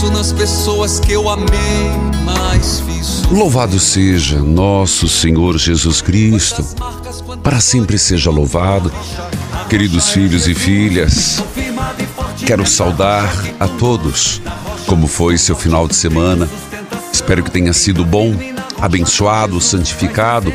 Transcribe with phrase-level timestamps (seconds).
[0.00, 1.46] Penso nas pessoas que eu amei,
[2.24, 3.22] mais fiz.
[3.30, 6.64] Louvado seja nosso Senhor Jesus Cristo,
[7.42, 8.90] para sempre seja louvado.
[9.68, 11.42] Queridos filhos e filhas,
[12.46, 14.40] quero saudar a todos.
[14.86, 16.48] Como foi seu final de semana?
[17.12, 18.34] Espero que tenha sido bom,
[18.80, 20.52] abençoado, santificado.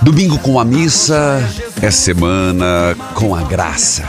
[0.00, 1.42] Domingo com a missa
[1.82, 4.04] é semana com a graça.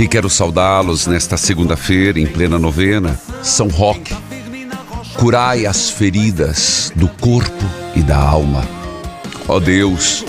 [0.00, 4.16] E quero saudá-los nesta segunda-feira, em plena novena, São Roque.
[5.18, 8.66] Curai as feridas do corpo e da alma.
[9.46, 10.24] Ó Deus,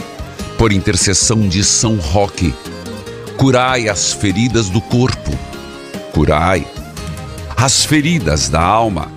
[0.57, 2.53] por intercessão de São Roque,
[3.37, 5.31] curai as feridas do corpo,
[6.11, 6.67] curai
[7.55, 9.09] as feridas da alma.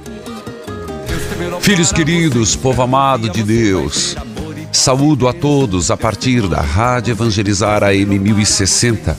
[1.62, 4.15] Filhos queridos, povo amado de Deus,
[4.71, 9.19] saúdo a todos a partir da Rádio Evangelizar AM 1060,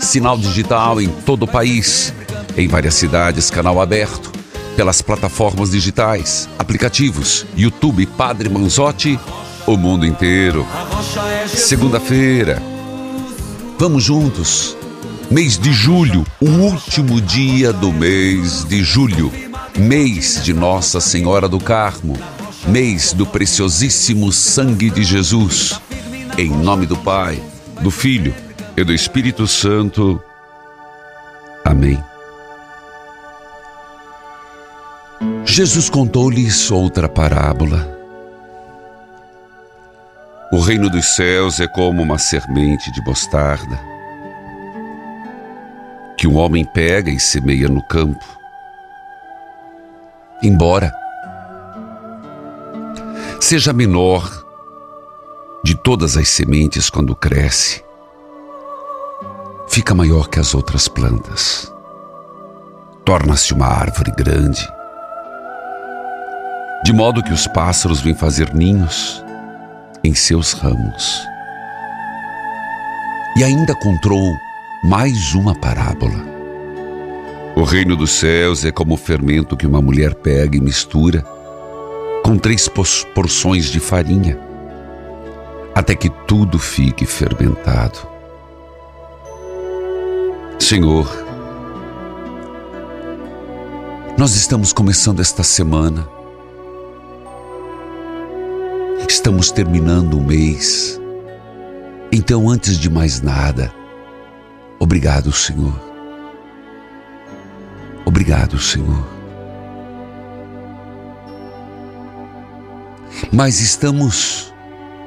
[0.00, 2.12] sinal digital em todo o país,
[2.56, 4.32] em várias cidades, canal aberto,
[4.74, 9.18] pelas plataformas digitais, aplicativos, YouTube Padre Manzotti,
[9.66, 10.66] o mundo inteiro.
[11.46, 12.62] Segunda-feira,
[13.78, 14.76] vamos juntos.
[15.30, 19.30] Mês de julho, o último dia do mês de julho,
[19.78, 22.18] mês de Nossa Senhora do Carmo,
[22.66, 25.80] mês do preciosíssimo sangue de Jesus.
[26.36, 27.40] Em nome do Pai,
[27.80, 28.34] do Filho
[28.76, 30.22] e do Espírito Santo.
[31.64, 32.02] Amém.
[35.44, 37.98] Jesus contou-lhes outra parábola.
[40.52, 43.90] O reino dos céus é como uma semente de mostarda
[46.20, 48.22] que um homem pega e semeia no campo.
[50.42, 50.92] Embora
[53.40, 54.44] seja menor
[55.64, 57.82] de todas as sementes quando cresce,
[59.70, 61.72] fica maior que as outras plantas.
[63.04, 64.68] Torna-se uma árvore grande,
[66.84, 69.24] de modo que os pássaros vêm fazer ninhos
[70.02, 71.22] em seus ramos.
[73.36, 74.36] E ainda contou
[74.82, 76.28] mais uma parábola.
[77.54, 81.24] O reino dos céus é como o fermento que uma mulher pega e mistura
[82.24, 82.68] com três
[83.14, 84.36] porções de farinha,
[85.74, 88.09] até que tudo fique fermentado.
[90.60, 91.08] Senhor,
[94.16, 96.08] nós estamos começando esta semana,
[99.08, 101.00] estamos terminando o mês,
[102.12, 103.72] então antes de mais nada,
[104.82, 105.78] Obrigado, Senhor.
[108.06, 109.06] Obrigado, Senhor.
[113.30, 114.54] Mas estamos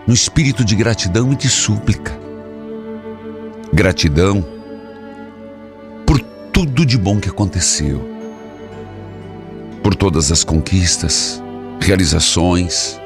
[0.05, 2.15] no espírito de gratidão e de súplica.
[3.73, 4.45] Gratidão
[6.53, 8.09] tudo de bom que aconteceu,
[9.81, 11.41] por todas as conquistas,
[11.81, 13.01] realizações,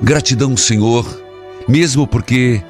[0.00, 1.04] Gratidão, Senhor,
[1.66, 2.62] mesmo porque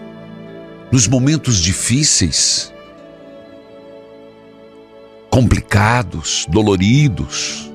[0.90, 2.72] nos momentos difíceis,
[5.28, 7.70] complicados, doloridos,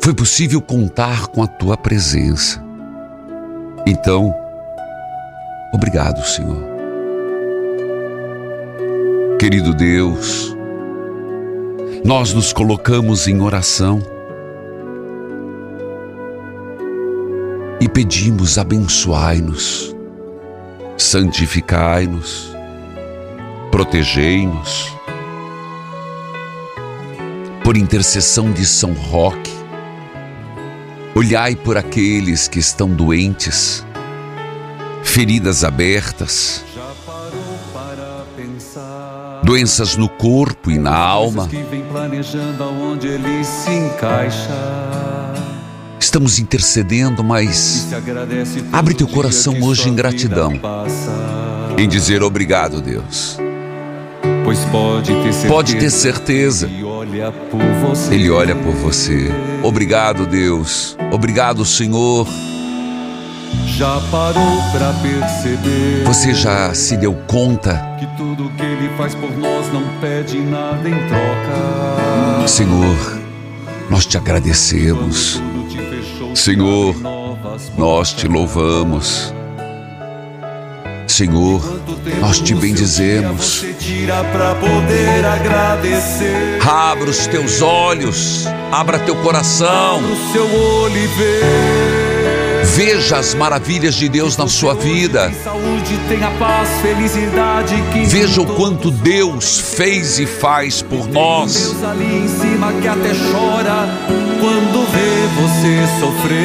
[0.00, 2.64] foi possível contar com a tua presença.
[3.86, 4.34] Então,
[5.74, 6.77] obrigado, Senhor.
[9.38, 10.52] Querido Deus,
[12.04, 14.02] nós nos colocamos em oração
[17.80, 19.94] e pedimos: abençoai-nos,
[20.96, 22.52] santificai-nos,
[23.70, 24.92] protegei-nos.
[27.62, 29.52] Por intercessão de São Roque,
[31.14, 33.86] olhai por aqueles que estão doentes,
[35.04, 36.64] feridas abertas,
[39.42, 41.48] doenças no corpo e na alma.
[46.00, 47.88] Estamos intercedendo, mas
[48.72, 50.52] abre teu coração hoje em gratidão,
[51.76, 53.38] em dizer obrigado, Deus.
[54.44, 56.70] Pois pode ter certeza, Pode ter certeza.
[58.10, 59.30] Ele olha por você.
[59.62, 60.96] Obrigado, Deus.
[61.12, 62.26] Obrigado, Senhor.
[63.66, 69.30] Já parou pra perceber Você já se deu conta, que tudo que ele faz por
[69.36, 72.48] nós não pede nada em troca.
[72.48, 73.18] Senhor,
[73.90, 75.40] nós te agradecemos.
[76.34, 76.94] Senhor,
[77.76, 79.34] Nós te louvamos.
[81.06, 81.80] Senhor,
[82.20, 83.64] nós te bendizemos.
[86.64, 91.77] Abra os teus olhos, abra teu coração, O seu olho e vê.
[92.76, 95.30] Veja as maravilhas de Deus na sua vida.
[98.06, 101.74] Veja o quanto Deus fez e faz por nós.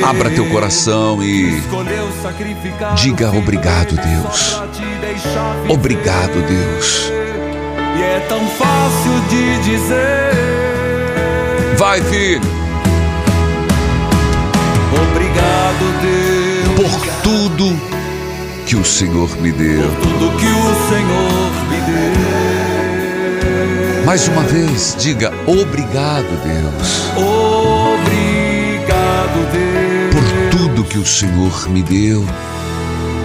[0.04, 1.62] Abra teu coração e
[2.96, 4.62] Diga obrigado, Deus.
[5.70, 7.12] obrigado, Deus.
[7.98, 10.34] E é tão fácil de dizer.
[11.78, 12.42] Vai, filho,
[15.74, 16.92] Obrigado, Deus, por
[17.24, 17.76] tudo
[18.66, 19.90] que o Senhor me deu.
[20.02, 22.14] tudo que o Senhor me deu.
[24.06, 28.04] Mais uma vez, diga obrigado, Deus, Obrigado,
[29.52, 30.24] Deus, por
[30.58, 32.26] tudo que o Senhor me deu.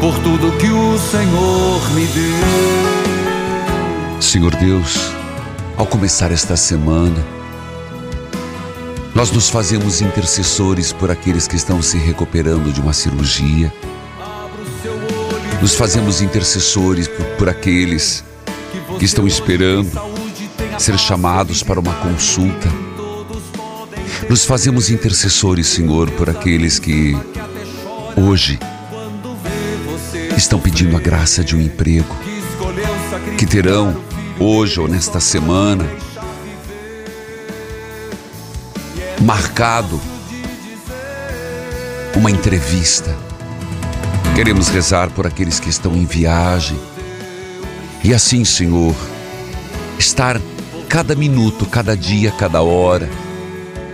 [0.00, 2.38] por tudo que o Senhor me deu.
[4.20, 5.10] Senhor Deus,
[5.76, 7.16] ao começar esta semana,
[9.18, 13.74] nós nos fazemos intercessores por aqueles que estão se recuperando de uma cirurgia.
[15.60, 18.22] Nos fazemos intercessores por, por aqueles
[18.96, 19.90] que estão esperando
[20.78, 22.68] ser chamados para uma consulta.
[24.30, 27.16] Nos fazemos intercessores, Senhor, por aqueles que
[28.16, 28.56] hoje
[30.36, 32.16] estão pedindo a graça de um emprego,
[33.36, 34.00] que terão
[34.38, 35.84] hoje ou nesta semana
[39.28, 40.00] marcado
[42.16, 43.14] uma entrevista.
[44.34, 46.80] Queremos rezar por aqueles que estão em viagem.
[48.02, 48.94] E assim, Senhor,
[49.98, 50.40] estar
[50.88, 53.06] cada minuto, cada dia, cada hora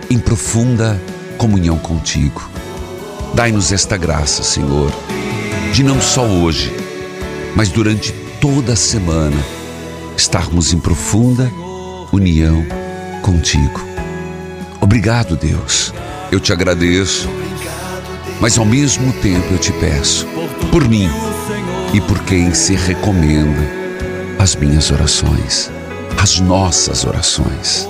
[0.09, 1.03] em profunda
[1.37, 2.49] comunhão contigo.
[3.35, 4.93] Dai-nos esta graça, Senhor,
[5.73, 6.73] de não só hoje,
[7.57, 9.45] mas durante toda a semana
[10.17, 11.51] estarmos em profunda
[12.13, 12.65] união
[13.21, 13.94] contigo.
[14.85, 15.95] Obrigado, Deus.
[16.31, 17.27] Eu te agradeço,
[18.39, 20.27] mas ao mesmo tempo eu te peço
[20.71, 21.09] por mim
[21.95, 23.67] e por quem se recomenda
[24.39, 25.71] as minhas orações,
[26.19, 27.89] as nossas orações.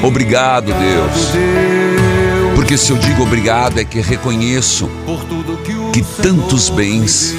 [0.00, 1.32] Obrigado, Deus.
[2.54, 4.88] Porque se eu digo obrigado é que reconheço
[5.92, 7.34] que tantos bens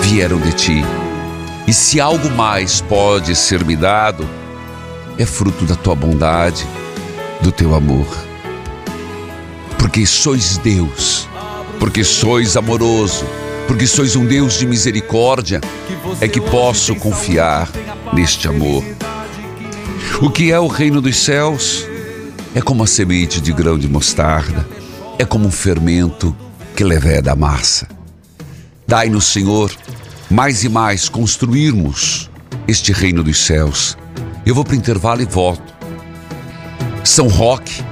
[0.00, 0.84] vieram de ti.
[1.66, 4.26] E se algo mais pode ser me dado,
[5.18, 6.66] é fruto da tua bondade,
[7.40, 8.06] do teu amor.
[9.78, 11.28] Porque sois Deus,
[11.78, 13.24] porque sois amoroso,
[13.66, 15.60] porque sois um Deus de misericórdia,
[16.20, 17.70] é que posso confiar
[18.12, 18.84] neste amor.
[20.20, 21.86] O que é o reino dos céus?
[22.54, 24.66] É como a semente de grão de mostarda,
[25.18, 26.34] é como um fermento
[26.74, 27.86] que leveda a massa.
[28.86, 29.70] Dai-nos, Senhor,
[30.30, 32.30] mais e mais construirmos
[32.66, 33.96] este reino dos céus.
[34.44, 35.75] Eu vou para o intervalo e volto.
[37.06, 37.84] São Roque,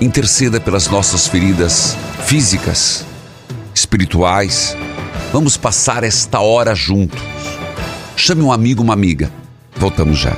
[0.00, 3.04] interceda pelas nossas feridas físicas,
[3.74, 4.74] espirituais.
[5.30, 7.20] Vamos passar esta hora juntos.
[8.16, 9.30] Chame um amigo, uma amiga.
[9.76, 10.34] Voltamos já.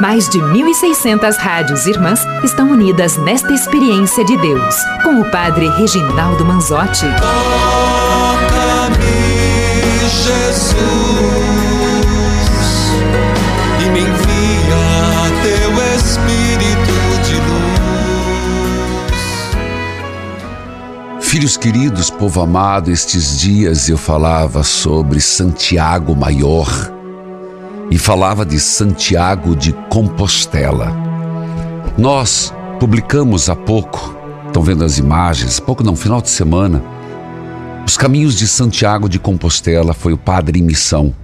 [0.00, 6.44] Mais de 1.600 rádios irmãs estão unidas nesta experiência de Deus, com o Padre Reginaldo
[6.44, 7.06] Manzotti.
[8.30, 8.98] Toca-me,
[10.08, 11.07] Jesus,
[21.28, 26.66] Filhos queridos, povo amado, estes dias eu falava sobre Santiago Maior
[27.90, 30.90] e falava de Santiago de Compostela.
[31.98, 34.16] Nós publicamos há pouco,
[34.46, 36.82] estão vendo as imagens, pouco não, final de semana,
[37.86, 41.14] os caminhos de Santiago de Compostela foi o padre em missão.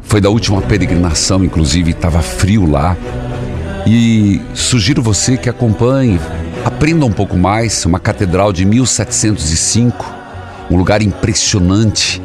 [0.00, 2.96] Foi da última peregrinação, inclusive estava frio lá.
[3.86, 6.18] E sugiro você que acompanhe,
[6.64, 10.12] aprenda um pouco mais, uma catedral de 1705,
[10.70, 12.22] um lugar impressionante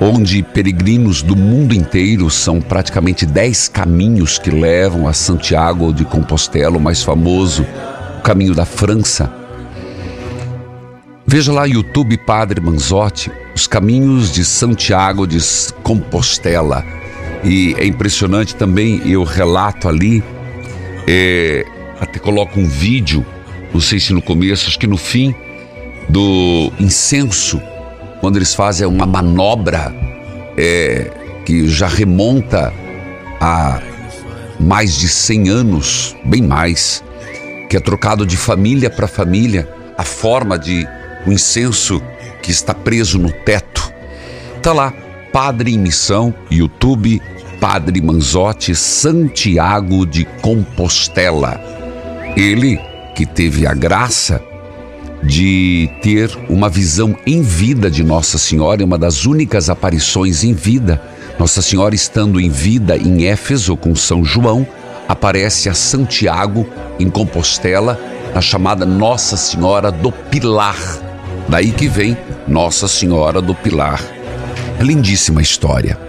[0.00, 6.78] onde peregrinos do mundo inteiro são praticamente 10 caminhos que levam a Santiago de Compostela,
[6.78, 7.66] o mais famoso,
[8.18, 9.30] o caminho da França.
[11.26, 15.38] Veja lá YouTube Padre Manzotti, os caminhos de Santiago de
[15.82, 16.84] Compostela.
[17.44, 20.24] E é impressionante também, eu relato ali,
[21.06, 21.64] é,
[22.00, 23.24] até coloco um vídeo,
[23.72, 25.34] não sei se no começo, acho que no fim,
[26.08, 27.60] do incenso
[28.20, 29.94] quando eles fazem uma manobra
[30.56, 31.10] é,
[31.44, 32.72] que já remonta
[33.40, 33.80] a
[34.58, 37.02] mais de 100 anos, bem mais,
[37.68, 40.86] que é trocado de família para família a forma de
[41.26, 42.00] o um incenso
[42.42, 43.92] que está preso no teto.
[44.62, 44.92] Tá lá,
[45.32, 47.20] Padre em Missão, YouTube,
[47.58, 51.60] Padre Manzotti, Santiago de Compostela.
[52.36, 52.78] Ele
[53.20, 54.40] que teve a graça
[55.22, 60.98] de ter uma visão em vida de Nossa Senhora, uma das únicas aparições em vida.
[61.38, 64.66] Nossa Senhora estando em vida em Éfeso com São João,
[65.06, 66.66] aparece a Santiago
[66.98, 68.00] em Compostela,
[68.34, 70.78] na chamada Nossa Senhora do Pilar.
[71.46, 72.16] Daí que vem
[72.48, 74.02] Nossa Senhora do Pilar.
[74.78, 76.00] É lindíssima história.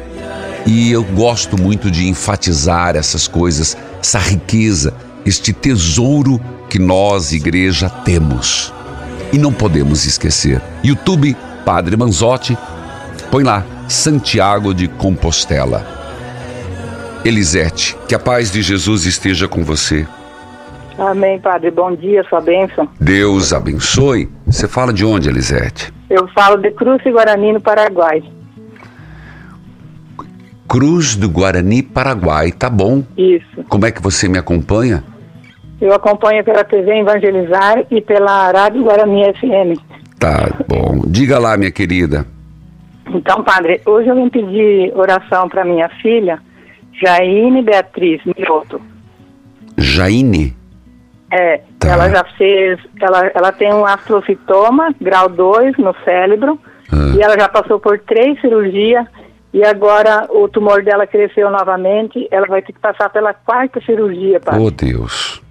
[0.65, 4.93] E eu gosto muito de enfatizar essas coisas, essa riqueza,
[5.25, 6.39] este tesouro
[6.71, 8.73] que nós, igreja, temos.
[9.33, 10.61] E não podemos esquecer.
[10.81, 11.35] YouTube
[11.65, 12.57] Padre Manzotti,
[13.29, 15.85] põe lá Santiago de Compostela.
[17.25, 20.07] Elisete, que a paz de Jesus esteja com você.
[20.97, 21.71] Amém, Padre.
[21.71, 22.87] Bom dia, sua bênção.
[22.97, 24.29] Deus abençoe.
[24.45, 25.93] Você fala de onde, Elisete?
[26.09, 28.23] Eu falo de Cruz Guarani, no Paraguai.
[30.69, 33.03] Cruz do Guarani, Paraguai, tá bom.
[33.17, 33.61] Isso.
[33.67, 35.03] Como é que você me acompanha?
[35.81, 39.81] Eu acompanho pela TV Evangelizar e pela Rádio Guarani FM.
[40.19, 41.01] Tá bom.
[41.07, 42.25] Diga lá, minha querida.
[43.07, 46.39] Então, padre, hoje eu vim pedir oração para minha filha,
[46.93, 48.79] Jaine Beatriz Mioto.
[49.77, 50.55] Jaine?
[51.33, 51.89] É, Tá.
[51.93, 56.59] ela já fez, ela, ela tem um astrocitoma, grau 2 no cérebro,
[56.91, 57.15] Ah.
[57.17, 59.05] e ela já passou por três cirurgias,
[59.53, 64.39] e agora o tumor dela cresceu novamente, ela vai ter que passar pela quarta cirurgia,
[64.39, 64.61] padre.
[64.61, 65.41] Oh, Deus.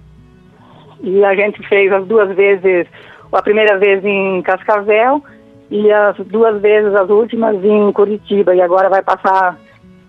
[1.03, 2.87] E a gente fez as duas vezes,
[3.31, 5.23] a primeira vez em Cascavel
[5.69, 8.55] e as duas vezes, as últimas, em Curitiba.
[8.55, 9.57] E agora vai passar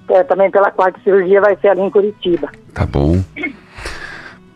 [0.09, 2.51] é, também pela quarta cirurgia, vai ser ali em Curitiba.
[2.75, 3.23] Tá bom.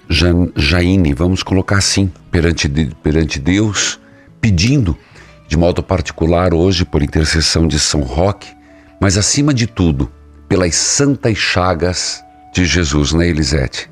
[0.09, 2.69] Jan, Jaine, vamos colocar assim, perante,
[3.03, 4.01] perante Deus,
[4.41, 4.97] pedindo,
[5.49, 8.55] de modo particular hoje, por intercessão de São Roque,
[9.01, 10.11] mas acima de tudo,
[10.49, 13.91] pelas santas chagas de Jesus, né, Elisete?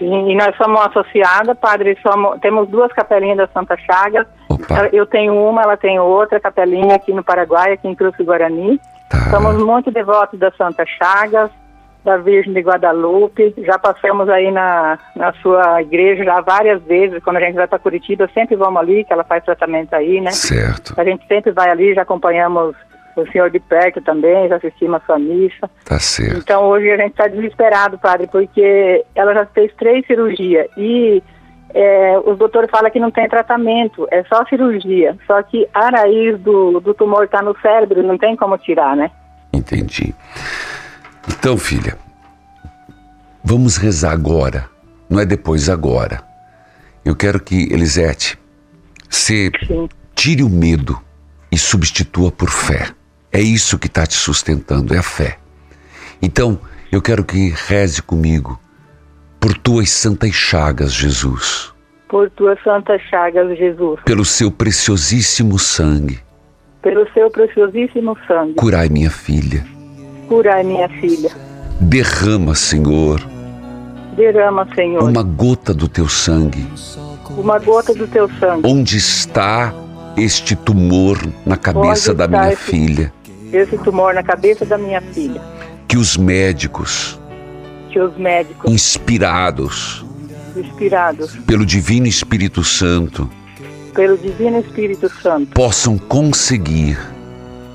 [0.00, 4.26] Sim, e nós somos associadas, padre, somos, temos duas capelinhas da Santa Chagas.
[4.48, 4.88] Opa.
[4.94, 8.80] Eu tenho uma, ela tem outra capelinha aqui no Paraguai, aqui em Cruz do Guarani.
[9.10, 9.28] Tá.
[9.30, 11.50] Somos muito devotos da Santa Chagas,
[12.02, 13.54] da Virgem de Guadalupe.
[13.58, 17.22] Já passamos aí na, na sua igreja já várias vezes.
[17.22, 20.30] Quando a gente vai para Curitiba, sempre vamos ali, que ela faz tratamento aí, né?
[20.30, 22.74] Certo, A gente sempre vai ali, já acompanhamos
[23.22, 25.70] o senhor de perto também, já assistimos a sua missa.
[25.84, 26.38] tá certo.
[26.38, 31.22] Então hoje a gente está desesperado, padre, porque ela já fez três cirurgias e
[31.72, 35.16] é, os doutores falam que não tem tratamento, é só cirurgia.
[35.26, 39.10] Só que a raiz do, do tumor está no cérebro, não tem como tirar, né?
[39.52, 40.14] Entendi.
[41.28, 41.96] Então, filha,
[43.42, 44.66] vamos rezar agora,
[45.08, 46.22] não é depois, agora.
[47.04, 48.38] Eu quero que, Elisete,
[49.08, 49.88] você Sim.
[50.14, 50.98] tire o medo
[51.50, 52.88] e substitua por fé.
[53.32, 55.38] É isso que está te sustentando, é a fé.
[56.20, 56.58] Então,
[56.90, 58.58] eu quero que reze comigo
[59.38, 61.72] por tuas santas chagas, Jesus,
[62.08, 66.18] Por tuas santas chagas, Jesus, pelo seu preciosíssimo sangue.
[66.82, 69.64] pelo seu preciosíssimo sangue, Curai minha filha.
[70.28, 71.30] curai minha filha.
[71.80, 73.20] Derrama, Senhor,
[74.16, 75.02] Derrama, Senhor.
[75.08, 76.66] uma gota do teu sangue.
[77.30, 78.66] Uma gota do teu sangue.
[78.66, 79.72] Onde está
[80.16, 83.12] este tumor na cabeça Onde da minha esse- filha?
[83.52, 85.40] Esse tumor na cabeça da minha filha.
[85.88, 87.18] Que os médicos,
[87.90, 90.04] Que os médicos inspirados
[90.56, 93.30] inspirados pelo Divino Espírito Santo,
[93.94, 96.98] pelo Divino Espírito Santo possam conseguir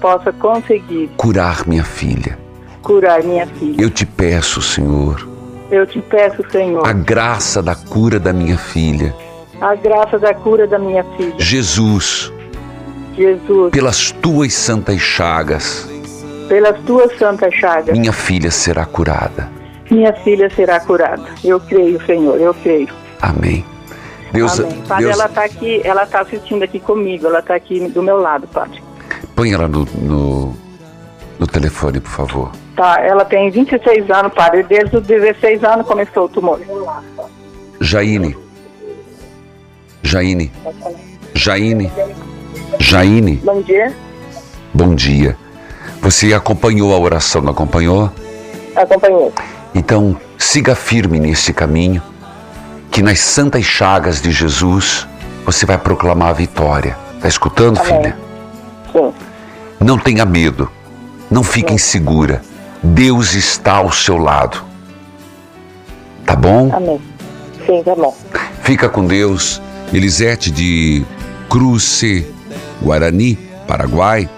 [0.01, 2.38] possa conseguir curar minha filha.
[2.82, 3.82] curar minha filha.
[3.82, 5.27] Eu te peço, Senhor,
[5.72, 9.15] Eu te peço, Senhor, a graça da cura da minha filha.
[9.62, 11.34] a graça da cura da minha filha.
[11.39, 12.32] Jesus,
[13.15, 15.88] Jesus, pelas tuas santas chagas,
[16.48, 19.50] pelas tuas santas chagas, minha filha será curada.
[19.89, 21.24] minha filha será curada.
[21.43, 22.89] Eu creio, Senhor, eu creio.
[23.22, 23.65] Amém.
[24.31, 24.81] Deus, Amém.
[24.88, 28.19] Padre, Deus ela está aqui, ela está assistindo aqui comigo, ela está aqui do meu
[28.19, 28.81] lado, Padre.
[29.36, 30.53] põe ela no, no,
[31.39, 32.51] no telefone, por favor.
[32.75, 34.63] Tá, ela tem 26 anos, Padre.
[34.63, 36.60] Desde os 16 anos começou o tumor.
[37.79, 38.36] Jaine.
[40.03, 40.51] Jaine.
[41.34, 41.91] Jaine.
[42.79, 43.93] Jaine, Bom dia.
[44.74, 45.38] bom dia.
[46.01, 48.12] Você acompanhou a oração, não acompanhou?
[48.75, 49.31] Acompanhei.
[49.74, 52.01] Então, siga firme nesse caminho,
[52.91, 55.07] que nas santas chagas de Jesus
[55.45, 56.98] você vai proclamar a vitória.
[57.22, 57.88] Tá escutando, Amém.
[58.03, 58.17] filha?
[58.91, 59.13] Sim.
[59.79, 60.69] Não tenha medo,
[61.29, 62.41] não fique insegura.
[62.84, 64.63] Deus está ao seu lado.
[66.25, 66.72] Tá bom?
[66.74, 67.01] Amém.
[67.65, 68.15] Sim, tá bom.
[68.62, 69.62] Fica com Deus.
[69.93, 71.03] Elisete de
[71.50, 72.27] Cruce,
[72.82, 74.29] Guarani, Paraguai.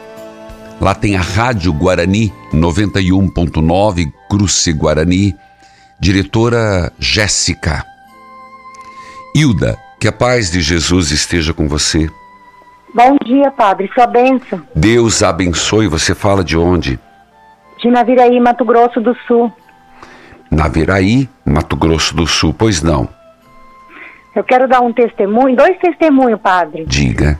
[0.80, 5.36] Lá tem a Rádio Guarani 91.9, Cruce Guarani.
[6.00, 7.84] Diretora Jéssica.
[9.36, 12.08] Hilda, que a paz de Jesus esteja com você.
[12.94, 13.90] Bom dia, padre.
[13.94, 14.62] Sua bênção.
[14.76, 15.88] Deus abençoe.
[15.88, 17.00] Você fala de onde?
[17.80, 19.52] De Naviraí, Mato Grosso do Sul.
[20.50, 22.54] Naviraí, Mato Grosso do Sul.
[22.54, 23.10] Pois não.
[24.36, 26.86] Eu quero dar um testemunho, dois testemunhos, padre.
[26.86, 27.40] Diga.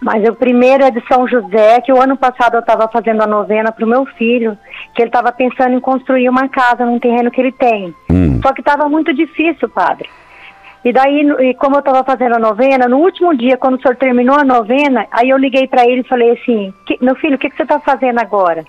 [0.00, 3.26] Mas o primeiro é de São José, que o ano passado eu estava fazendo a
[3.26, 4.56] novena para o meu filho,
[4.94, 7.94] que ele estava pensando em construir uma casa num terreno que ele tem.
[8.10, 8.40] Hum.
[8.42, 10.08] Só que estava muito difícil, padre.
[10.84, 13.96] E daí, e como eu estava fazendo a novena, no último dia, quando o senhor
[13.96, 17.38] terminou a novena, aí eu liguei para ele e falei assim: "Que- Meu filho, o
[17.38, 18.64] que, que você está fazendo agora?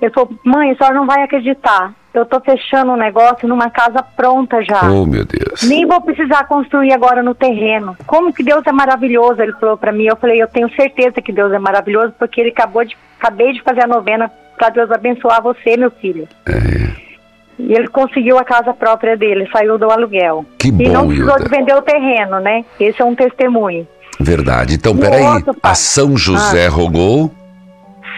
[0.00, 1.92] Ele falou: Mãe, a senhora não vai acreditar.
[2.12, 4.90] Eu estou fechando um negócio numa casa pronta já.
[4.90, 5.62] Oh, meu Deus.
[5.62, 7.96] Nem vou precisar construir agora no terreno.
[8.06, 10.04] Como que Deus é maravilhoso, ele falou para mim.
[10.06, 13.62] Eu falei, eu tenho certeza que Deus é maravilhoso, porque ele acabou de, acabei de
[13.62, 16.28] fazer a novena para Deus abençoar você, meu filho.
[16.46, 17.10] É.
[17.58, 20.44] E ele conseguiu a casa própria dele, saiu do aluguel.
[20.58, 21.44] Que e bom, não precisou Hilda.
[21.44, 22.64] de vender o terreno, né?
[22.80, 23.86] Esse é um testemunho.
[24.18, 24.74] Verdade.
[24.74, 25.22] Então, E peraí.
[25.22, 25.56] outro?
[25.62, 27.30] A São José rogou.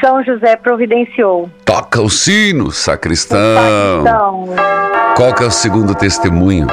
[0.05, 1.49] São José providenciou.
[1.65, 4.01] Toca o sino, sacristão.
[4.01, 4.45] Então,
[5.17, 6.67] Qual que é o segundo testemunho?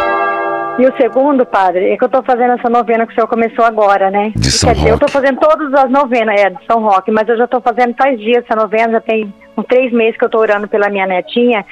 [0.80, 3.66] E o segundo, padre, é que eu estou fazendo essa novena que o senhor começou
[3.66, 4.32] agora, né?
[4.34, 5.06] De São Quer dizer, eu Roque.
[5.06, 8.18] estou fazendo todas as novenas, é, de São Roque, mas eu já estou fazendo faz
[8.18, 11.66] dias essa novena, já tem uns três meses que eu estou orando pela minha netinha,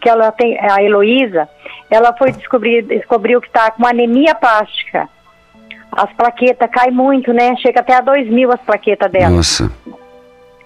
[0.00, 1.46] que ela tem, a Heloísa,
[1.90, 5.06] ela foi descobrir, descobriu que está com anemia plástica.
[5.92, 7.54] As plaquetas caem muito, né?
[7.56, 9.30] Chega até a dois mil as plaquetas dela.
[9.36, 9.70] Nossa.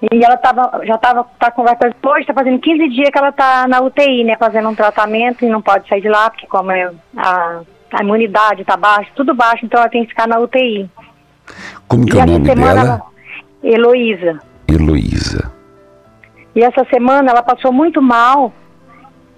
[0.03, 3.29] E ela tava, já estava tá com fazer- hoje, está fazendo 15 dias que ela
[3.29, 4.37] está na UTI, né?
[4.39, 7.61] Fazendo um tratamento e não pode sair de lá, porque como é a,
[7.93, 10.89] a imunidade está baixa, tudo baixo, então ela tem que ficar na UTI.
[11.87, 12.89] Como que é e o essa nome semana dela?
[12.95, 13.11] ela-
[13.75, 14.39] Heloísa.
[14.67, 15.53] Heloísa.
[16.57, 18.53] E essa semana ela passou muito mal.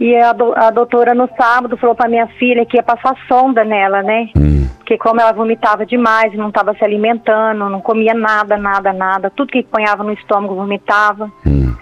[0.02, 3.62] E a, do- a doutora no sábado falou para minha filha que ia passar sonda
[3.62, 4.30] nela, né?
[4.36, 4.66] Hum.
[4.78, 9.30] Porque como ela vomitava demais, não estava se alimentando, não comia nada, nada, nada.
[9.30, 11.30] Tudo que ponhava no estômago vomitava.
[11.46, 11.72] Hum.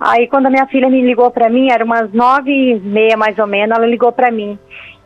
[0.00, 3.38] Aí quando a minha filha me ligou para mim, era umas nove e meia mais
[3.38, 4.58] ou menos, ela ligou para mim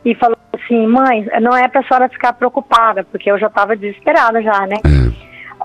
[0.04, 3.74] e falou assim, mãe, não é para a senhora ficar preocupada, porque eu já estava
[3.74, 4.76] desesperada já, né?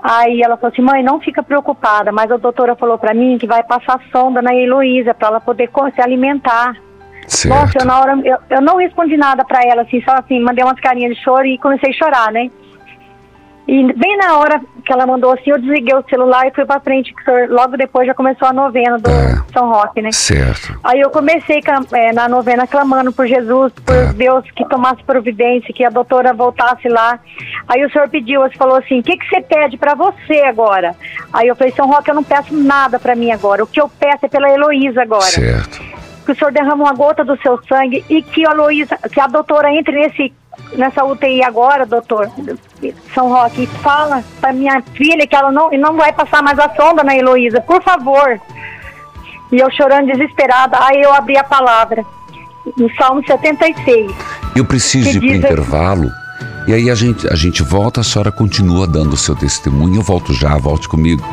[0.02, 3.46] Aí ela falou assim, mãe, não fica preocupada, mas a doutora falou para mim que
[3.46, 6.74] vai passar sonda na Heloísa para ela poder se alimentar.
[7.26, 7.54] Certo.
[7.54, 10.64] Nossa, eu na hora, eu, eu não respondi nada para ela, assim, só assim, mandei
[10.64, 12.50] umas carinhas de choro e comecei a chorar, né?
[13.70, 16.80] E bem na hora que ela mandou assim, eu desliguei o celular e fui pra
[16.80, 19.40] frente, que logo depois já começou a novena do É.
[19.52, 20.10] São Roque, né?
[20.10, 20.76] Certo.
[20.82, 21.60] Aí eu comecei
[21.92, 24.12] eh, na novena clamando por Jesus, por É.
[24.12, 27.20] Deus que tomasse providência, que a doutora voltasse lá.
[27.68, 30.96] Aí o senhor pediu, você falou assim: o que, que você pede pra você agora?
[31.32, 33.62] Aí eu falei: São Roque, eu não peço nada pra mim agora.
[33.62, 35.22] O que eu peço é pela Heloísa agora.
[35.22, 35.80] Certo.
[36.30, 39.26] Que o senhor derrama uma gota do seu sangue e que a Heloísa, que a
[39.26, 40.32] doutora entre nesse,
[40.76, 42.30] nessa UTI agora, doutor.
[43.12, 47.02] São Roque, fala pra minha filha que ela não, não vai passar mais a sonda
[47.02, 48.40] na Heloísa, por favor.
[49.50, 52.06] E eu chorando desesperada, aí eu abri a palavra.
[52.76, 54.12] no Salmo 76.
[54.54, 56.10] Eu preciso ir para o intervalo.
[56.68, 59.96] E aí a gente, a gente volta, a senhora continua dando o seu testemunho.
[59.96, 61.24] Eu volto já, volte comigo.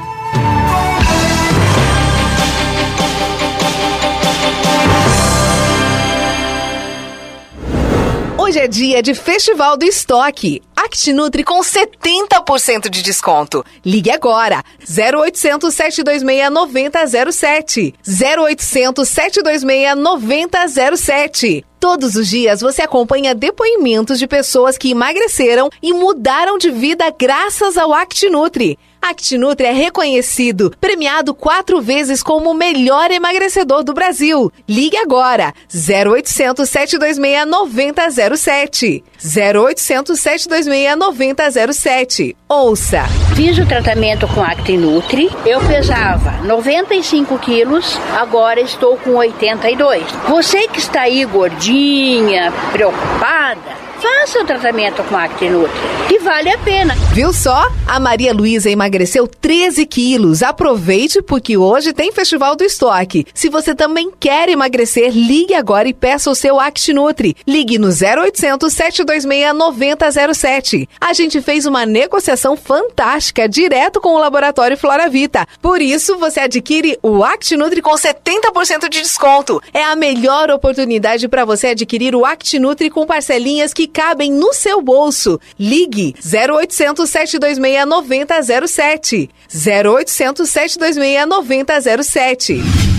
[8.48, 10.62] Hoje é dia de Festival do Estoque.
[10.74, 13.62] ActiNutri com 70% de desconto.
[13.86, 14.64] Ligue agora.
[14.80, 17.94] 0800 726 9007.
[18.08, 21.66] 0800 726 9007.
[21.78, 27.78] Todos os dias você acompanha depoimentos de pessoas que emagreceram e mudaram de vida graças
[27.78, 28.80] ao ActiNutri.
[29.02, 34.52] ActiNutri é reconhecido, premiado quatro vezes como o melhor emagrecedor do Brasil.
[34.68, 39.04] Ligue agora, 0800 726 9007.
[39.24, 42.38] 0800 726 9007.
[42.50, 43.04] Ouça.
[43.36, 50.04] Fiz o tratamento com ActiNutri, eu pesava 95 quilos, agora estou com 82.
[50.28, 55.74] Você que está aí gordinha, preocupada, Faça o tratamento com Actinutri,
[56.08, 56.94] que vale a pena.
[57.14, 57.68] Viu só?
[57.88, 60.44] A Maria Luísa emagreceu 13 quilos.
[60.44, 63.26] Aproveite porque hoje tem Festival do Estoque.
[63.34, 67.36] Se você também quer emagrecer, ligue agora e peça o seu Actinutri.
[67.48, 70.90] Ligue no 0800 726 9007.
[71.02, 75.48] A gente fez uma negociação fantástica direto com o Laboratório Flora Vita.
[75.60, 79.60] Por isso, você adquire o Actinutri com 70% de desconto.
[79.74, 84.82] É a melhor oportunidade para você adquirir o Actinutri com parcelinhas que cabem no seu
[84.82, 85.40] bolso.
[85.60, 89.30] Ligue 0800 726 9007.
[89.54, 92.97] 0800 726 9007.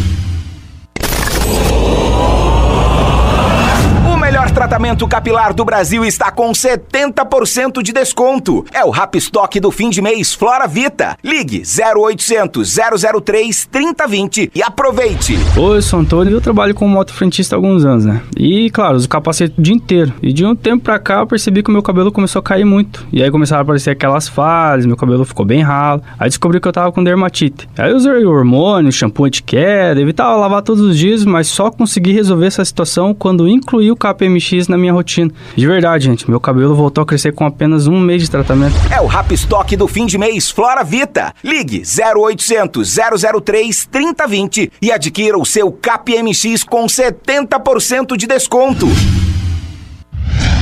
[4.48, 8.64] Melhor tratamento capilar do Brasil está com 70% de desconto.
[8.72, 11.16] É o Rap Stock do fim de mês Flora Vita.
[11.22, 12.76] Ligue 0800
[13.24, 15.38] 003 3020 e aproveite.
[15.56, 18.22] Oi, eu sou Antônio e eu trabalho como motofrentista há alguns anos, né?
[18.36, 20.12] E, claro, uso capacete o dia inteiro.
[20.22, 22.64] E de um tempo pra cá eu percebi que o meu cabelo começou a cair
[22.64, 23.06] muito.
[23.12, 26.02] E aí começaram a aparecer aquelas falhas, meu cabelo ficou bem ralo.
[26.18, 27.68] Aí descobri que eu tava com dermatite.
[27.76, 32.46] Aí eu usei hormônio, shampoo anti-queda, evitava lavar todos os dias, mas só consegui resolver
[32.46, 35.30] essa situação quando incluí o cabelo KPMX na minha rotina.
[35.56, 38.74] De verdade, gente, meu cabelo voltou a crescer com apenas um mês de tratamento.
[38.90, 41.34] É o Rap Stock do fim de mês Flora Vita.
[41.42, 42.96] Ligue 0800
[43.44, 48.86] 003 3020 e adquira o seu KPMX com 70% de desconto.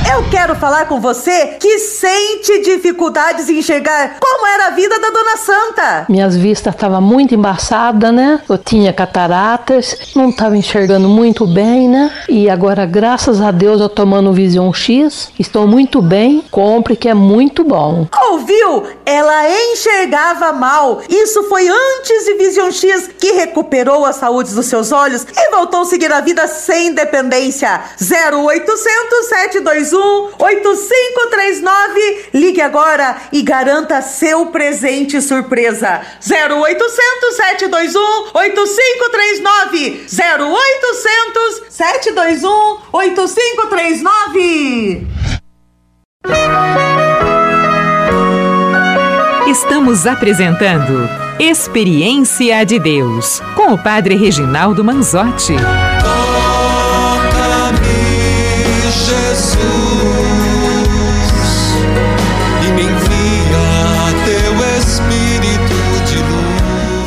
[0.09, 5.09] Eu quero falar com você que sente dificuldades em enxergar como era a vida da
[5.09, 6.05] Dona Santa.
[6.07, 8.39] Minhas vistas estavam muito embaçadas, né?
[8.47, 12.11] Eu tinha cataratas, não estava enxergando muito bem, né?
[12.29, 16.41] E agora, graças a Deus, eu tomando Vision X, estou muito bem.
[16.49, 18.07] Compre que é muito bom.
[18.31, 18.87] Ouviu?
[19.05, 21.01] Ela enxergava mal.
[21.09, 25.81] Isso foi antes de Vision X, que recuperou a saúde dos seus olhos e voltou
[25.81, 27.81] a seguir a vida sem dependência.
[27.99, 29.96] 0800 721
[30.37, 32.29] 8539.
[32.33, 36.01] Ligue agora e garanta seu presente surpresa.
[36.21, 38.01] 0800 721
[38.33, 40.05] 8539.
[40.09, 45.07] 0800 721 8539.
[49.47, 55.53] Estamos apresentando Experiência de Deus com o Padre Reginaldo Manzotti.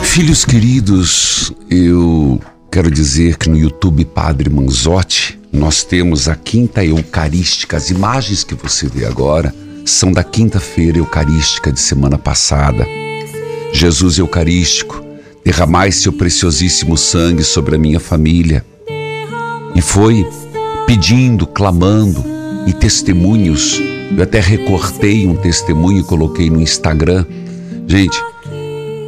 [0.03, 2.38] Filhos queridos, eu
[2.71, 7.79] quero dizer que no YouTube Padre Manzotti nós temos a Quinta Eucarística.
[7.79, 9.55] As imagens que você vê agora
[9.87, 12.87] são da quinta-feira Eucarística de semana passada.
[13.73, 15.03] Jesus Eucarístico,
[15.43, 18.62] derramai seu preciosíssimo sangue sobre a minha família.
[19.75, 20.27] E foi
[20.90, 22.24] pedindo, clamando
[22.66, 23.81] e testemunhos.
[24.11, 27.24] Eu até recortei um testemunho e coloquei no Instagram.
[27.87, 28.20] Gente,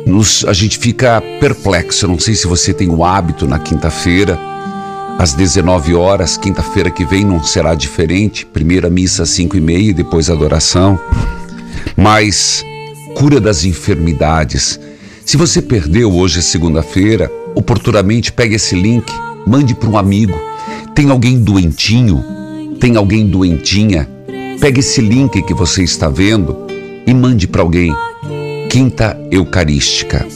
[0.06, 2.04] nos, a gente fica perplexo.
[2.04, 4.38] Eu não sei se você tem o hábito na quinta-feira,
[5.18, 8.46] às 19 horas, quinta-feira que vem não será diferente.
[8.46, 10.96] Primeira missa às 5 e meia, depois adoração.
[11.96, 12.64] Mas
[13.16, 14.78] cura das enfermidades.
[15.26, 19.12] Se você perdeu hoje segunda-feira, oportunamente pegue esse link,
[19.44, 20.51] mande para um amigo.
[20.94, 22.22] Tem alguém doentinho?
[22.78, 24.08] Tem alguém doentinha?
[24.60, 26.66] Pegue esse link que você está vendo
[27.06, 27.92] e mande para alguém.
[28.70, 30.26] Quinta Eucarística.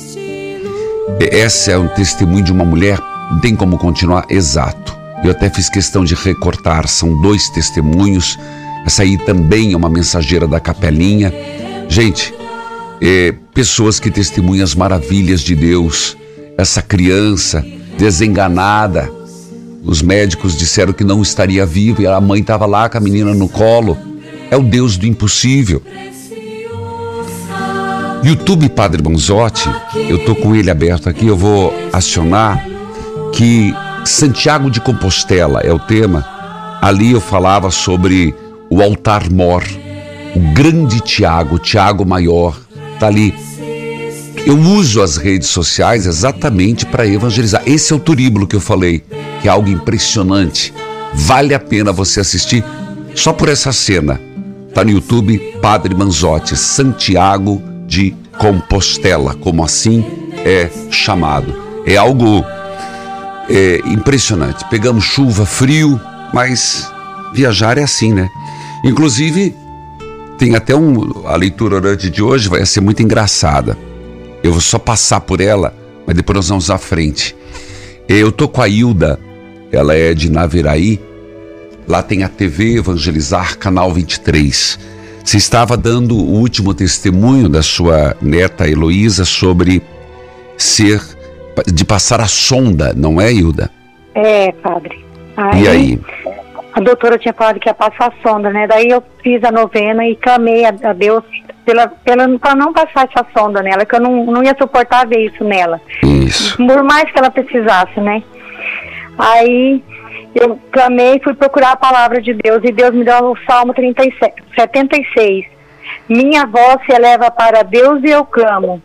[1.20, 2.98] Essa é um testemunho de uma mulher,
[3.42, 4.26] tem como continuar?
[4.30, 4.96] Exato.
[5.22, 8.38] Eu até fiz questão de recortar, são dois testemunhos.
[8.86, 11.32] Essa aí também é uma mensageira da capelinha.
[11.88, 12.34] Gente,
[13.00, 16.16] é, pessoas que testemunham as maravilhas de Deus.
[16.56, 17.64] Essa criança
[17.98, 19.10] desenganada,
[19.86, 23.32] os médicos disseram que não estaria vivo e a mãe estava lá com a menina
[23.32, 23.96] no colo.
[24.50, 25.80] É o Deus do impossível.
[28.24, 29.70] YouTube Padre Bonzotti,
[30.08, 32.66] eu tô com ele aberto aqui, eu vou acionar
[33.32, 33.72] que
[34.04, 36.26] Santiago de Compostela é o tema.
[36.82, 38.34] Ali eu falava sobre
[38.68, 39.62] o altar mor,
[40.34, 42.58] o grande Tiago, Tiago maior,
[42.98, 43.32] tá ali.
[44.44, 47.62] Eu uso as redes sociais exatamente para evangelizar.
[47.64, 49.04] Esse é o turíbulo que eu falei,
[49.46, 50.74] que é algo impressionante.
[51.14, 52.64] Vale a pena você assistir
[53.14, 54.20] só por essa cena.
[54.74, 60.04] Tá no YouTube Padre Manzotti, Santiago de Compostela, como assim
[60.44, 61.54] é chamado.
[61.86, 62.44] É algo
[63.48, 64.64] é, impressionante.
[64.68, 66.00] Pegamos chuva, frio,
[66.34, 66.92] mas
[67.32, 68.28] viajar é assim, né?
[68.84, 69.54] Inclusive,
[70.38, 71.24] tem até um.
[71.24, 73.78] A leitura orante de hoje vai ser muito engraçada.
[74.42, 75.72] Eu vou só passar por ela,
[76.04, 77.36] mas depois nós vamos à frente.
[78.08, 79.20] Eu tô com a Hilda,
[79.72, 81.00] ela é de Naviraí.
[81.86, 84.78] Lá tem a TV Evangelizar, canal 23.
[85.24, 89.82] Você estava dando o último testemunho da sua neta Heloísa sobre
[90.56, 91.00] ser
[91.66, 93.70] de passar a sonda, não é, Hilda?
[94.14, 95.04] É, padre.
[95.36, 96.00] Aí, e aí?
[96.72, 98.66] A doutora tinha falado que ia passar a sonda, né?
[98.66, 101.24] Daí eu fiz a novena e clamei a, a Deus
[101.64, 105.26] pela, pela, para não passar essa sonda nela, que eu não, não ia suportar ver
[105.26, 105.80] isso nela.
[106.02, 106.56] Isso.
[106.56, 108.22] Por mais que ela precisasse, né?
[109.18, 109.82] Aí
[110.34, 114.42] eu clamei fui procurar a palavra de Deus e Deus me deu o Salmo 37,
[114.54, 115.46] 76.
[116.08, 118.82] Minha voz se eleva para Deus e eu clamo.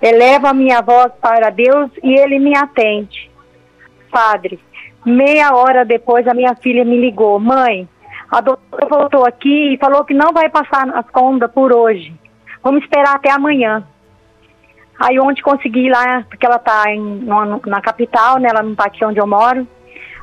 [0.00, 3.30] Eleva a minha voz para Deus e ele me atende.
[4.10, 4.60] Padre,
[5.04, 7.40] meia hora depois a minha filha me ligou.
[7.40, 7.88] Mãe,
[8.30, 12.14] a doutora voltou aqui e falou que não vai passar a sonda por hoje.
[12.62, 13.84] Vamos esperar até amanhã.
[15.02, 16.84] Aí onde consegui ir lá, porque ela está
[17.66, 18.48] na capital, né?
[18.50, 19.66] Ela não está aqui onde eu moro.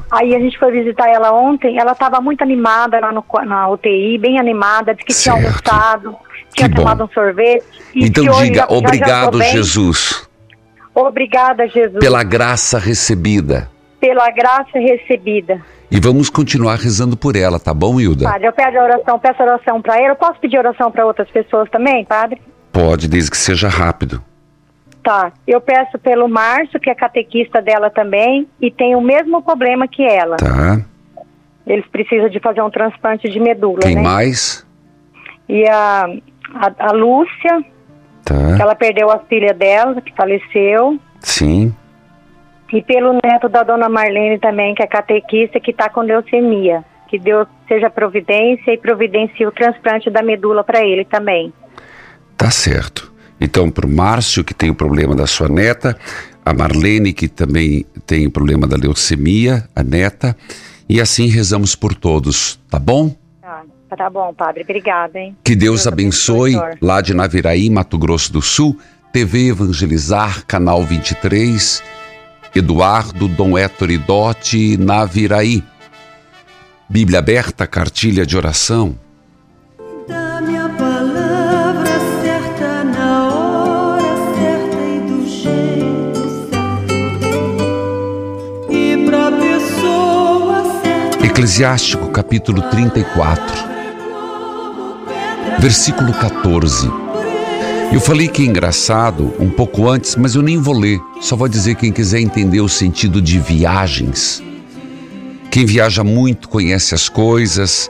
[0.10, 4.18] Aí a gente foi visitar ela ontem, ela estava muito animada lá no, na UTI,
[4.18, 5.38] bem animada, disse que certo.
[5.38, 6.15] tinha almoçado,
[6.56, 7.65] tinha tomado um sorvete.
[7.94, 10.30] então diga, já, obrigado já Jesus.
[10.96, 12.00] Obrigada Jesus.
[12.00, 13.70] Pela graça recebida.
[14.00, 15.62] Pela graça recebida.
[15.92, 18.32] E vamos continuar rezando por ela, tá bom, Hilda?
[18.32, 20.13] Padre, eu peço oração, peço oração para ela.
[20.13, 22.42] Eu posso pedir oração para outras pessoas também, padre?
[22.72, 24.24] Pode, desde que seja rápido.
[25.04, 25.32] Tá.
[25.48, 30.04] Eu peço pelo Márcio, que é catequista dela também, e tem o mesmo problema que
[30.04, 30.36] ela.
[30.38, 30.82] Tá.
[31.66, 33.80] Eles precisam de fazer um transplante de medula.
[33.82, 34.02] Quem né?
[34.02, 34.66] mais?
[35.48, 36.06] E a,
[36.56, 37.64] a, a Lúcia,
[38.26, 38.56] tá.
[38.56, 41.00] que ela perdeu a filha dela, que faleceu.
[41.20, 41.74] Sim.
[42.72, 46.84] E pelo neto da dona Marlene também, que é catequista, que está com leucemia.
[47.08, 51.52] Que Deus seja providência e providencie o transplante da medula para ele também.
[52.38, 53.12] Tá certo.
[53.39, 55.97] Então, para o Márcio, que tem o problema da sua neta,
[56.45, 60.36] a Marlene, que também tem o problema da leucemia, a neta,
[60.88, 63.15] e assim rezamos por todos, tá bom?
[63.41, 63.63] Tá,
[63.95, 64.63] tá bom, padre.
[64.63, 65.36] Obrigada, hein?
[65.43, 68.78] Que Deus, Deus abençoe, abençoe lá de Naviraí, Mato Grosso do Sul,
[69.12, 71.84] TV Evangelizar, canal 23,
[72.56, 75.63] Eduardo Dom Héctor Idote, Naviraí.
[76.88, 78.97] Bíblia aberta, cartilha de oração.
[91.39, 93.56] Eclesiástico capítulo 34,
[95.58, 96.91] versículo 14.
[97.93, 101.47] Eu falei que é engraçado um pouco antes, mas eu nem vou ler, só vou
[101.47, 104.43] dizer quem quiser entender o sentido de viagens.
[105.49, 107.89] Quem viaja muito conhece as coisas,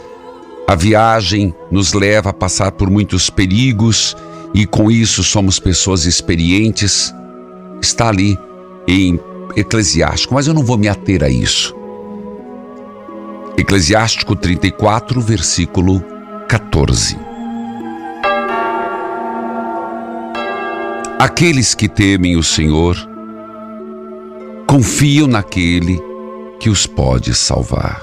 [0.68, 4.16] a viagem nos leva a passar por muitos perigos
[4.54, 7.12] e com isso somos pessoas experientes.
[7.82, 8.38] Está ali
[8.88, 9.20] em
[9.56, 11.79] Eclesiástico, mas eu não vou me ater a isso.
[13.60, 16.02] Eclesiástico 34, versículo
[16.48, 17.20] 14.
[21.20, 22.96] Aqueles que temem o Senhor
[24.66, 26.02] confiam naquele
[26.58, 28.02] que os pode salvar.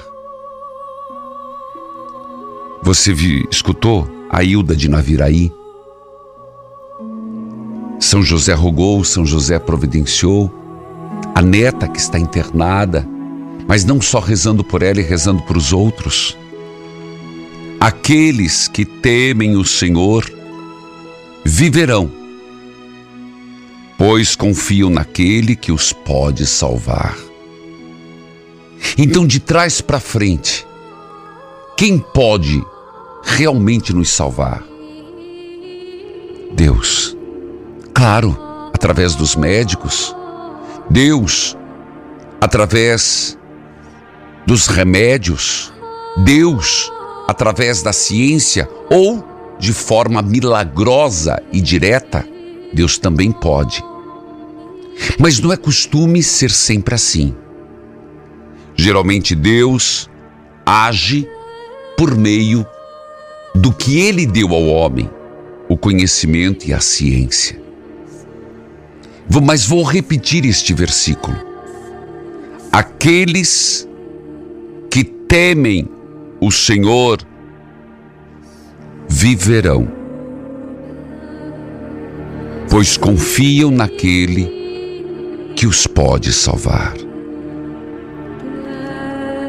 [2.83, 5.51] Você viu, escutou a Hilda de Naviraí?
[7.99, 10.53] São José rogou, São José providenciou.
[11.33, 13.16] A neta que está internada
[13.67, 16.37] mas não só rezando por ela e rezando para os outros.
[17.79, 20.25] Aqueles que temem o Senhor
[21.45, 22.09] viverão,
[23.97, 27.15] pois confiam naquele que os pode salvar.
[28.97, 30.65] Então, de trás para frente,
[31.75, 32.63] quem pode
[33.23, 34.63] realmente nos salvar?
[36.53, 37.15] Deus.
[37.93, 38.37] Claro,
[38.73, 40.15] através dos médicos.
[40.89, 41.57] Deus,
[42.39, 43.37] através
[44.47, 45.73] dos remédios,
[46.15, 46.89] Deus,
[47.27, 49.21] através da ciência ou
[49.59, 52.25] de forma milagrosa e direta,
[52.73, 53.83] Deus também pode.
[55.19, 57.35] Mas não é costume ser sempre assim.
[58.73, 60.09] Geralmente Deus
[60.65, 61.27] age
[61.97, 62.65] por meio
[63.53, 65.09] do que ele deu ao homem,
[65.67, 67.61] o conhecimento e a ciência.
[69.43, 71.35] Mas vou repetir este versículo.
[72.71, 73.86] Aqueles que
[75.27, 75.89] temem
[76.39, 77.19] o Senhor
[79.09, 79.87] viverão,
[82.69, 86.93] pois confiam naquele que os pode salvar.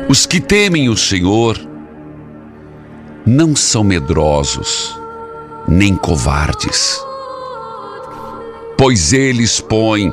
[0.09, 1.57] Os que temem o Senhor
[3.25, 4.99] não são medrosos,
[5.69, 6.99] nem covardes,
[8.77, 10.13] pois eles põem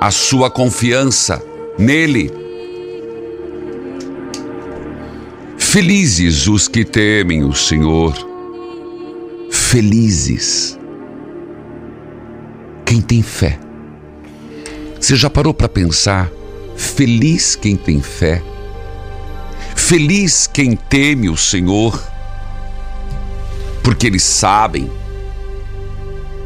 [0.00, 1.42] a sua confiança
[1.78, 2.41] nele.
[5.72, 8.12] Felizes os que temem o Senhor,
[9.50, 10.78] felizes
[12.84, 13.58] quem tem fé.
[15.00, 16.30] Você já parou para pensar?
[16.76, 18.42] Feliz quem tem fé,
[19.74, 21.98] feliz quem teme o Senhor
[23.82, 24.90] porque eles sabem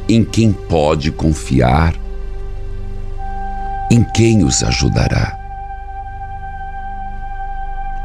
[0.09, 1.97] em quem pode confiar,
[3.91, 5.36] em quem os ajudará.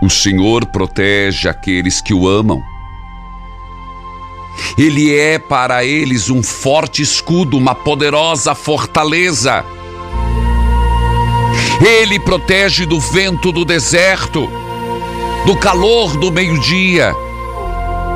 [0.01, 2.61] O Senhor protege aqueles que o amam.
[4.77, 9.63] Ele é para eles um forte escudo, uma poderosa fortaleza.
[11.85, 14.49] Ele protege do vento do deserto,
[15.45, 17.13] do calor do meio-dia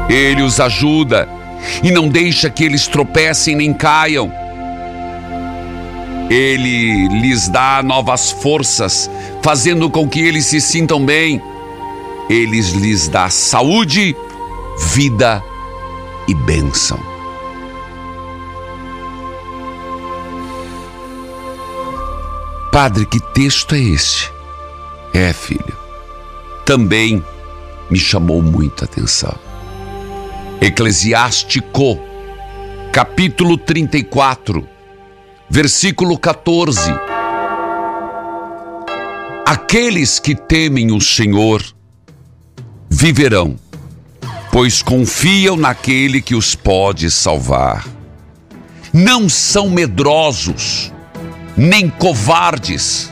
[0.10, 1.28] ele os ajuda
[1.84, 4.32] e não deixa que eles tropecem nem caiam.
[6.30, 9.10] Ele lhes dá novas forças,
[9.41, 11.41] fazendo com que eles se sintam bem.
[12.30, 14.16] Ele lhes dá saúde,
[14.94, 15.44] vida
[16.28, 17.00] e bênção.
[22.72, 24.34] Padre, que texto é este?
[25.14, 25.78] É, filho,
[26.66, 27.24] também
[27.90, 29.34] me chamou muita atenção.
[30.60, 32.00] Eclesiástico,
[32.92, 34.68] capítulo 34,
[35.50, 36.92] versículo 14.
[39.46, 41.75] Aqueles que temem o Senhor
[43.06, 43.56] viverão,
[44.52, 47.86] pois confiam naquele que os pode salvar.
[48.91, 50.91] Não são medrosos,
[51.56, 53.08] nem covardes.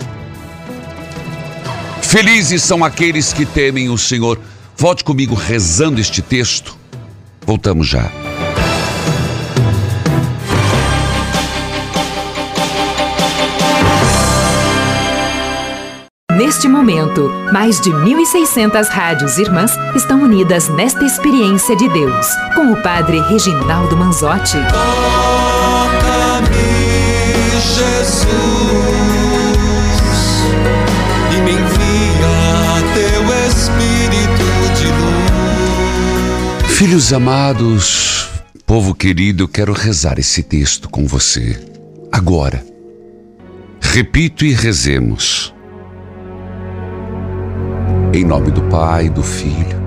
[2.02, 4.40] Felizes são aqueles que temem o Senhor.
[4.76, 6.76] Volte comigo rezando este texto.
[7.46, 8.33] Voltamos já.
[16.38, 22.82] Neste momento, mais de 1.600 rádios irmãs estão unidas nesta experiência de Deus, com o
[22.82, 24.58] Padre Reginaldo Manzotti.
[24.72, 25.92] Toca-me,
[27.76, 28.28] Jesus,
[31.32, 34.88] e me envia teu Espírito de
[36.64, 36.72] luz.
[36.76, 38.28] Filhos amados,
[38.66, 41.64] povo querido, eu quero rezar esse texto com você.
[42.12, 42.66] Agora.
[43.80, 45.54] Repito e rezemos.
[48.14, 49.82] Em nome do Pai, do Filho,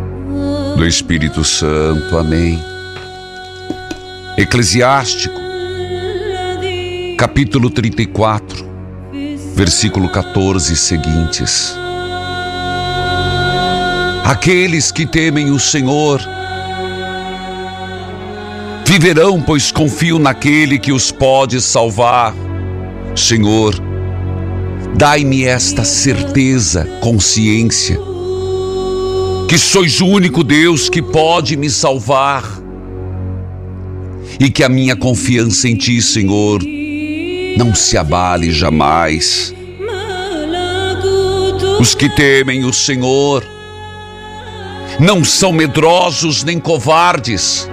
[0.77, 2.19] do Espírito Santo.
[2.19, 2.61] Amém.
[4.37, 5.41] Eclesiástico,
[7.17, 8.67] capítulo 34,
[9.55, 11.77] versículo 14 e seguintes.
[14.25, 16.21] Aqueles que temem o Senhor
[18.85, 22.35] viverão, pois confiam naquele que os pode salvar.
[23.15, 23.73] Senhor,
[24.97, 28.06] dai-me esta certeza, consciência,
[29.49, 32.45] que sois o único Deus que pode me salvar
[34.41, 36.61] e que a minha confiança em Ti, Senhor,
[37.57, 39.55] não se abale jamais.
[41.81, 43.47] Os que temem o Senhor
[44.99, 47.69] não são medrosos nem covardes.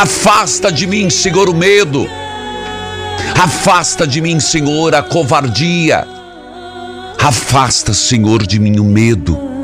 [0.00, 2.08] Afasta de mim, Senhor, o medo.
[3.40, 6.06] Afasta de mim, Senhor, a covardia.
[7.18, 9.57] Afasta, Senhor, de mim o medo.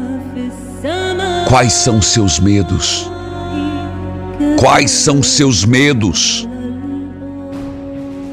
[1.54, 3.08] Quais são seus medos?
[4.58, 6.48] Quais são seus medos?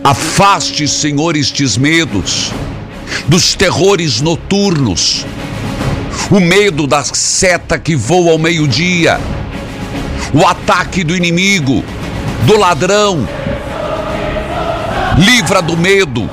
[0.03, 2.51] Afaste, Senhor, estes medos
[3.27, 5.23] dos terrores noturnos,
[6.31, 9.19] o medo da seta que voa ao meio-dia,
[10.33, 11.83] o ataque do inimigo,
[12.47, 13.27] do ladrão.
[15.19, 16.27] Livra do medo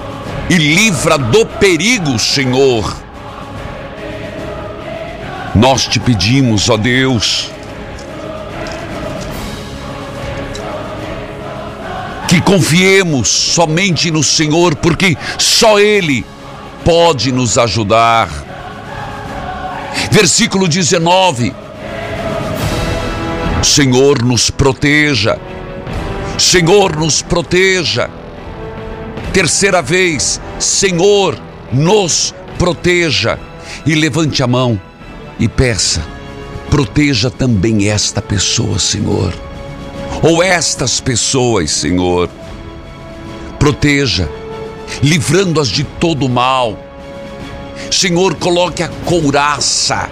[0.49, 3.08] e livra do perigo, Senhor.
[5.59, 7.51] Nós te pedimos, ó Deus,
[12.29, 16.25] que confiemos somente no Senhor, porque só Ele
[16.85, 18.29] pode nos ajudar.
[20.13, 21.53] Versículo 19:
[23.61, 25.41] Senhor, nos proteja,
[26.39, 28.09] Senhor, nos proteja.
[29.33, 31.37] Terceira vez, Senhor,
[31.73, 33.41] nos proteja.
[33.85, 34.81] E levante a mão
[35.39, 36.05] e peça,
[36.71, 39.35] proteja também esta pessoa, Senhor
[40.23, 42.29] ou estas pessoas, Senhor.
[43.59, 44.29] Proteja,
[45.03, 46.79] livrando-as de todo mal.
[47.91, 50.11] Senhor, coloque a couraça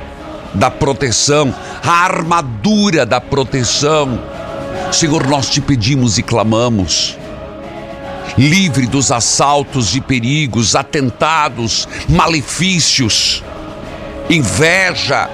[0.54, 4.20] da proteção, a armadura da proteção.
[4.92, 7.16] Senhor, nós te pedimos e clamamos.
[8.38, 13.42] Livre dos assaltos e perigos, atentados, malefícios,
[14.28, 15.28] inveja,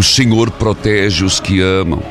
[0.00, 2.02] O Senhor protege os que amam.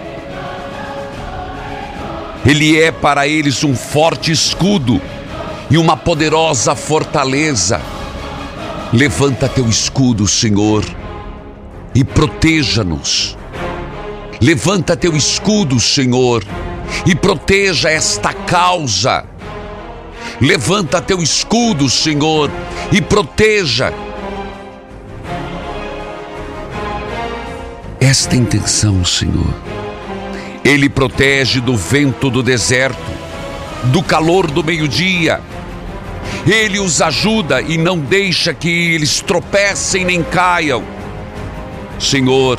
[2.46, 5.02] Ele é para eles um forte escudo
[5.72, 7.82] e uma poderosa fortaleza.
[8.94, 10.86] Levanta teu escudo, Senhor,
[11.96, 13.36] e proteja-nos.
[14.40, 16.46] Levanta teu escudo, Senhor,
[17.08, 19.26] e proteja esta causa.
[20.42, 22.50] Levanta teu escudo, Senhor,
[22.92, 23.94] e proteja
[28.00, 29.54] esta intenção, Senhor.
[30.64, 33.12] Ele protege do vento do deserto,
[33.86, 35.42] do calor do meio-dia.
[36.48, 40.84] Ele os ajuda e não deixa que eles tropecem nem caiam.
[42.00, 42.58] Senhor,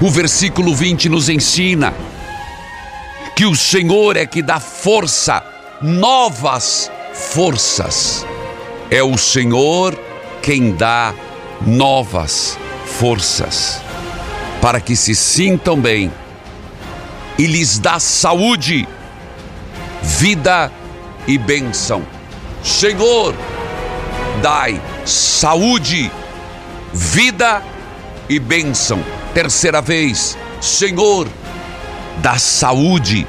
[0.00, 1.94] o versículo 20 nos ensina
[3.36, 5.42] que o Senhor é que dá força,
[5.82, 8.24] novas forças.
[8.90, 9.98] É o Senhor
[10.40, 11.14] quem dá
[11.66, 13.80] novas forças
[14.60, 16.12] para que se sintam bem
[17.36, 18.86] e lhes dá saúde,
[20.02, 20.70] vida
[21.26, 22.02] e bênção.
[22.62, 23.34] Senhor,
[24.40, 26.12] dai saúde,
[26.92, 27.62] vida
[28.28, 29.02] e bênção.
[29.34, 31.26] Terceira vez, Senhor,
[32.18, 33.26] dá saúde,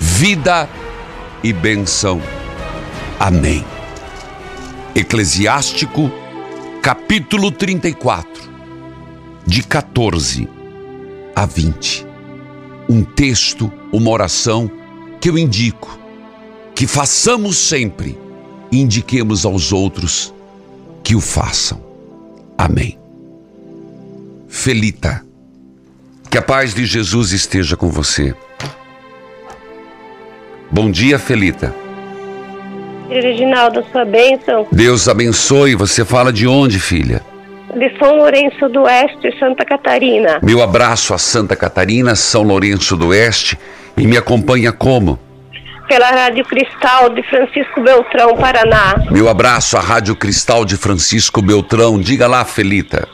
[0.00, 0.85] vida e
[1.52, 2.20] bênção.
[3.18, 3.64] Amém.
[4.94, 6.10] Eclesiástico,
[6.82, 8.42] capítulo 34
[9.46, 10.48] de 14
[11.34, 12.06] a 20.
[12.88, 14.70] Um texto, uma oração
[15.20, 16.06] que eu indico
[16.76, 18.18] que façamos sempre
[18.70, 20.34] e indiquemos aos outros
[21.02, 21.82] que o façam.
[22.58, 22.98] Amém.
[24.46, 25.24] Felita,
[26.30, 28.34] que a paz de Jesus esteja com você.
[30.70, 31.74] Bom dia, Felita.
[33.08, 34.66] Reginaldo, sua bênção.
[34.72, 35.74] Deus abençoe.
[35.74, 37.22] Você fala de onde, filha?
[37.76, 40.38] de São Lourenço do Oeste, Santa Catarina.
[40.42, 43.58] Meu abraço a Santa Catarina, São Lourenço do Oeste
[43.96, 45.18] e me acompanha como?
[45.86, 48.94] Pela Rádio Cristal de Francisco Beltrão, Paraná.
[49.10, 52.00] Meu abraço à Rádio Cristal de Francisco Beltrão.
[52.00, 53.06] Diga lá, Felita.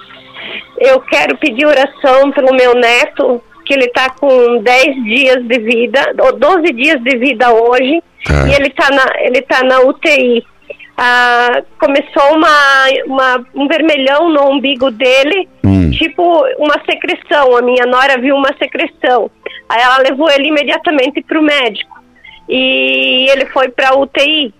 [0.78, 3.42] Eu quero pedir oração pelo meu neto,
[3.72, 8.46] que ele está com 10 dias de vida, ou 12 dias de vida hoje, tá.
[8.46, 10.44] e ele está na, ele tá na UTI
[10.96, 15.90] ah, começou uma, uma, um vermelhão no umbigo dele, hum.
[15.90, 17.56] tipo uma secreção.
[17.56, 19.30] A minha nora viu uma secreção.
[19.68, 22.00] Aí ela levou ele imediatamente para o médico.
[22.48, 24.52] E ele foi para UTI.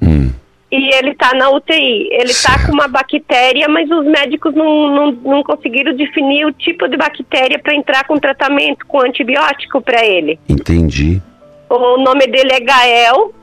[0.00, 0.30] Hum.
[0.72, 2.08] E ele está na UTI.
[2.10, 6.88] Ele está com uma bactéria, mas os médicos não, não, não conseguiram definir o tipo
[6.88, 10.40] de bactéria para entrar com tratamento, com antibiótico para ele.
[10.48, 11.20] Entendi.
[11.68, 13.34] O nome dele é Gael.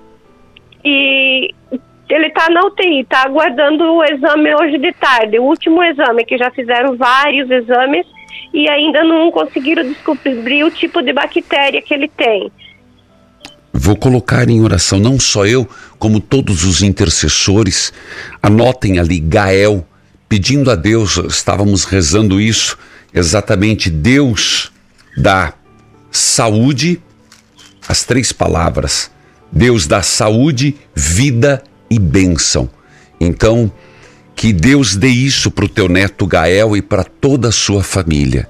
[0.83, 1.53] E
[2.09, 6.37] ele está na UTI, está aguardando o exame hoje de tarde, o último exame, que
[6.37, 8.07] já fizeram vários exames
[8.51, 12.51] e ainda não conseguiram descobrir o tipo de bactéria que ele tem.
[13.71, 15.67] Vou colocar em oração, não só eu,
[15.99, 17.93] como todos os intercessores.
[18.41, 19.85] Anotem ali, Gael,
[20.27, 22.77] pedindo a Deus, estávamos rezando isso,
[23.13, 24.71] exatamente Deus
[25.17, 25.53] dá
[26.09, 27.01] saúde,
[27.87, 29.11] as três palavras.
[29.51, 32.69] Deus dá saúde, vida e bênção.
[33.19, 33.71] Então,
[34.35, 38.47] que Deus dê isso para o teu neto Gael e para toda a sua família.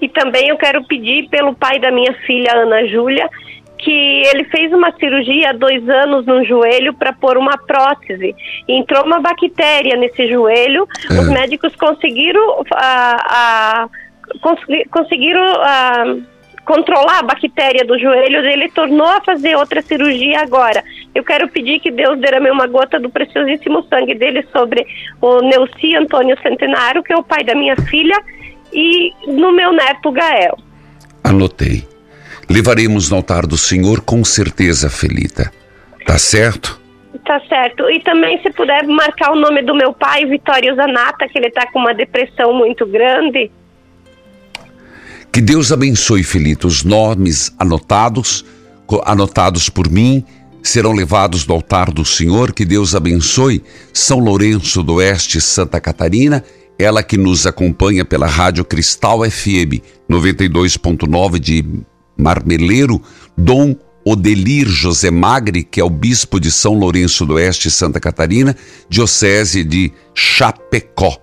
[0.00, 3.28] E também eu quero pedir pelo pai da minha filha Ana Júlia,
[3.78, 8.34] que ele fez uma cirurgia há dois anos no joelho para pôr uma prótese.
[8.66, 11.14] Entrou uma bactéria nesse joelho, é.
[11.14, 16.22] os médicos conseguiram, uh, uh, conseguiram uh,
[16.64, 20.82] controlar a bactéria do joelho, ele tornou a fazer outra cirurgia agora.
[21.14, 24.84] Eu quero pedir que Deus derrame uma gota do preciosíssimo sangue dele sobre
[25.20, 28.16] o Neuci Antônio Centenário, que é o pai da minha filha,
[28.72, 30.58] e no meu neto Gael.
[31.22, 31.95] Anotei.
[32.48, 35.52] Levaremos no altar do Senhor com certeza, Felita.
[36.06, 36.80] Tá certo?
[37.24, 37.90] Tá certo.
[37.90, 41.66] E também, se puder marcar o nome do meu pai, Vitório Zanata, que ele tá
[41.72, 43.50] com uma depressão muito grande.
[45.32, 46.66] Que Deus abençoe, Felita.
[46.66, 48.44] Os nomes anotados,
[49.04, 50.24] anotados por mim,
[50.62, 52.52] serão levados do altar do Senhor.
[52.52, 56.44] Que Deus abençoe São Lourenço do Oeste, Santa Catarina,
[56.78, 61.64] ela que nos acompanha pela Rádio Cristal FM 92.9 de
[62.16, 63.00] Marmeleiro,
[63.36, 63.74] Dom
[64.08, 68.54] Odelir José Magre, que é o bispo de São Lourenço do Oeste, Santa Catarina,
[68.88, 71.16] diocese de Chapecó.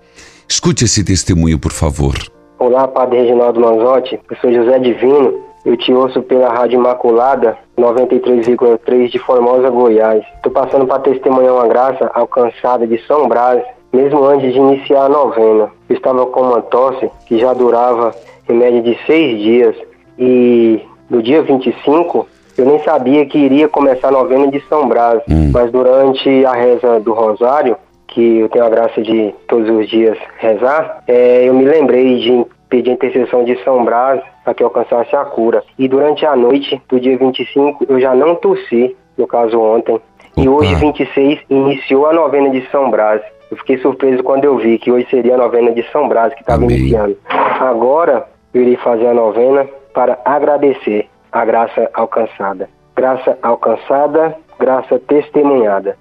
[0.46, 2.14] Escute esse testemunho, por favor.
[2.58, 4.20] Olá, Padre Reginaldo Manzotti.
[4.30, 5.42] Eu sou José Divino.
[5.64, 10.22] Eu te ouço pela Rádio Imaculada 93,3 de Formosa, Goiás.
[10.36, 15.08] Estou passando para testemunhar uma graça alcançada de São Brás, mesmo antes de iniciar a
[15.08, 15.70] novena.
[15.88, 18.14] Eu estava com uma tosse que já durava
[18.46, 19.76] em média de seis dias.
[20.18, 25.20] E no dia 25, eu nem sabia que iria começar a novena de São Brás,
[25.28, 25.50] hum.
[25.52, 27.76] mas durante a reza do Rosário,
[28.08, 32.46] que eu tenho a graça de todos os dias rezar, é, eu me lembrei de
[32.68, 35.62] pedir a intercessão de São Brás para que alcançasse a cura.
[35.78, 39.94] E durante a noite do dia 25, eu já não tossi, no caso ontem.
[39.94, 40.14] Opa.
[40.36, 43.22] E hoje, 26, iniciou a novena de São Brás.
[43.50, 46.40] Eu fiquei surpreso quando eu vi que hoje seria a novena de São Brás que
[46.40, 47.16] estava iniciando.
[47.28, 52.68] Agora, eu irei fazer a novena para agradecer a graça alcançada.
[52.94, 55.96] Graça alcançada, graça testemunhada.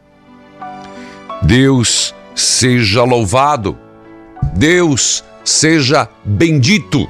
[1.43, 3.77] Deus seja louvado.
[4.55, 7.07] Deus seja bendito.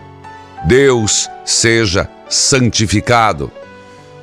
[0.65, 3.51] Deus seja santificado.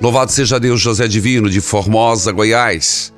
[0.01, 3.13] Louvado seja Deus José Divino de Formosa, Goiás.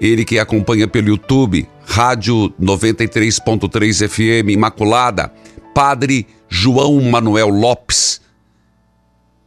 [0.00, 5.32] Ele que acompanha pelo YouTube, Rádio 93.3 FM Imaculada,
[5.74, 8.20] Padre João Manuel Lopes,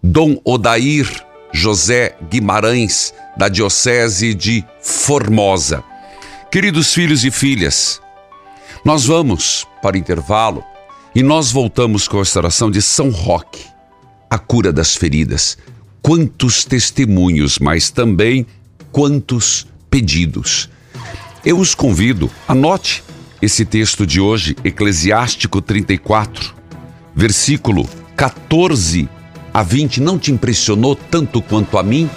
[0.02, 1.08] Dom Odair
[1.52, 5.84] José Guimarães, da Diocese de Formosa.
[6.50, 8.02] Queridos filhos e filhas,
[8.86, 10.64] nós vamos para o intervalo
[11.14, 13.66] e nós voltamos com a restauração de São Roque,
[14.30, 15.58] a cura das feridas.
[16.02, 18.45] Quantos testemunhos, mas também
[18.93, 20.70] quantos pedidos.
[21.43, 23.04] Eu os convido, anote
[23.41, 26.56] esse texto de hoje, Eclesiástico 34,
[27.14, 29.10] versículo 14
[29.54, 32.10] a 20 não te impressionou tanto quanto a mim?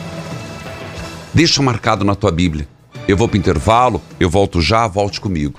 [1.33, 2.69] Deixa marcado na tua Bíblia.
[3.09, 5.59] Eu vou para o intervalo, eu volto já, volte comigo.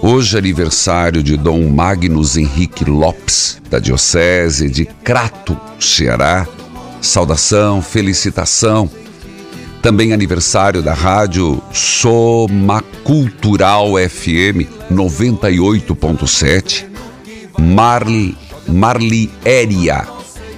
[0.00, 6.46] Hoje é aniversário de Dom Magnus Henrique Lopes, da Diocese de Crato, Ceará.
[7.00, 8.88] Saudação, felicitação.
[9.82, 16.86] Também aniversário da rádio Soma Cultural FM 98.7,
[17.58, 18.36] Marli,
[18.68, 20.06] Marli Éria,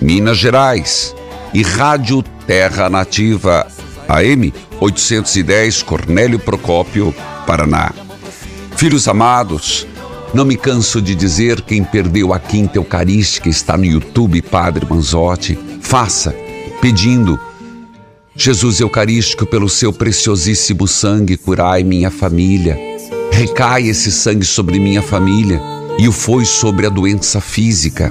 [0.03, 1.14] Minas Gerais.
[1.55, 3.66] E Rádio Terra Nativa
[4.07, 7.14] AM 810 Cornélio Procópio,
[7.47, 8.10] Paraná.
[8.81, 9.87] Filhos amados,
[10.33, 15.59] não me canso de dizer quem perdeu a quinta eucarística está no YouTube, Padre Manzotti.
[15.83, 16.35] Faça,
[16.81, 17.39] pedindo.
[18.35, 22.74] Jesus Eucarístico, pelo seu preciosíssimo sangue, curai minha família.
[23.31, 25.61] Recai esse sangue sobre minha família
[25.99, 28.11] e o foi sobre a doença física.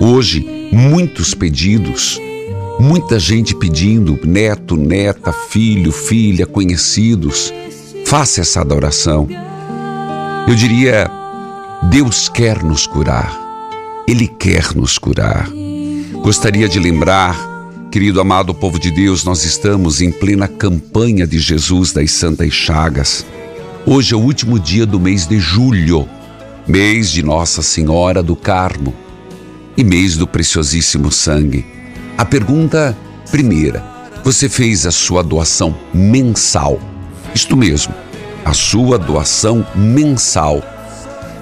[0.00, 2.18] Hoje, muitos pedidos,
[2.80, 7.52] muita gente pedindo, neto, neta, filho, filha, conhecidos.
[8.06, 9.28] Faça essa adoração.
[10.46, 11.10] Eu diria:
[11.90, 13.36] Deus quer nos curar,
[14.06, 15.50] Ele quer nos curar.
[16.22, 17.36] Gostaria de lembrar,
[17.90, 23.26] querido amado povo de Deus, nós estamos em plena campanha de Jesus das Santas Chagas.
[23.84, 26.08] Hoje é o último dia do mês de julho,
[26.64, 28.94] mês de Nossa Senhora do Carmo
[29.76, 31.66] e mês do preciosíssimo sangue.
[32.16, 32.96] A pergunta
[33.32, 33.84] primeira:
[34.22, 36.78] você fez a sua doação mensal?
[37.34, 38.06] Isto mesmo
[38.46, 40.62] a sua doação mensal.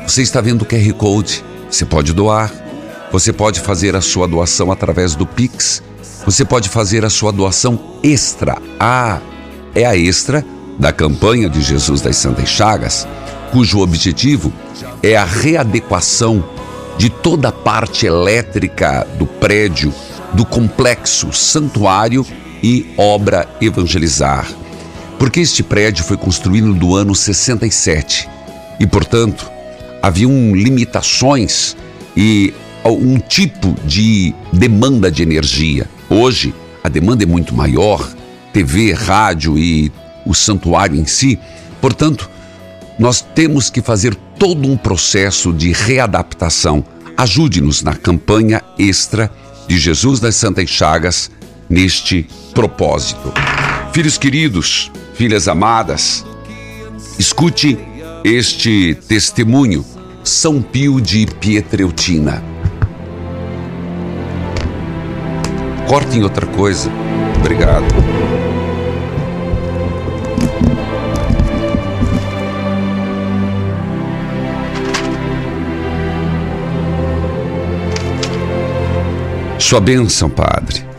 [0.07, 1.45] Você está vendo o QR Code?
[1.71, 2.51] Você pode doar.
[3.13, 5.83] Você pode fazer a sua doação através do Pix.
[6.25, 8.57] Você pode fazer a sua doação extra.
[8.81, 9.21] Ah,
[9.75, 10.43] é a extra
[10.79, 13.07] da campanha de Jesus das Santas Chagas,
[13.53, 14.51] cujo objetivo
[15.03, 16.43] é a readequação
[16.97, 19.93] de toda a parte elétrica do prédio
[20.33, 22.25] do complexo Santuário
[22.63, 24.64] e Obra Evangelizar.
[25.19, 28.29] Porque este prédio foi construído no ano 67
[28.79, 29.51] e, portanto,
[30.03, 31.77] haviam limitações
[32.17, 32.53] e
[32.85, 35.89] um tipo de demanda de energia.
[36.11, 38.07] Hoje, a demanda é muito maior,
[38.53, 39.91] TV, rádio e
[40.27, 41.39] o santuário em si.
[41.81, 42.31] Portanto,
[42.99, 46.85] nós temos que fazer todo um processo de readaptação.
[47.17, 49.31] Ajude-nos na campanha extra
[49.67, 51.31] de Jesus das Santas Chagas
[51.69, 53.33] neste propósito.
[53.93, 56.25] Filhos queridos, filhas amadas,
[57.19, 57.79] escute
[58.25, 59.85] este testemunho.
[60.23, 62.43] São Pio de Pietreutina.
[65.87, 66.91] Corte em outra coisa.
[67.41, 67.85] Obrigado.
[79.59, 80.94] Sua bênção, Padre.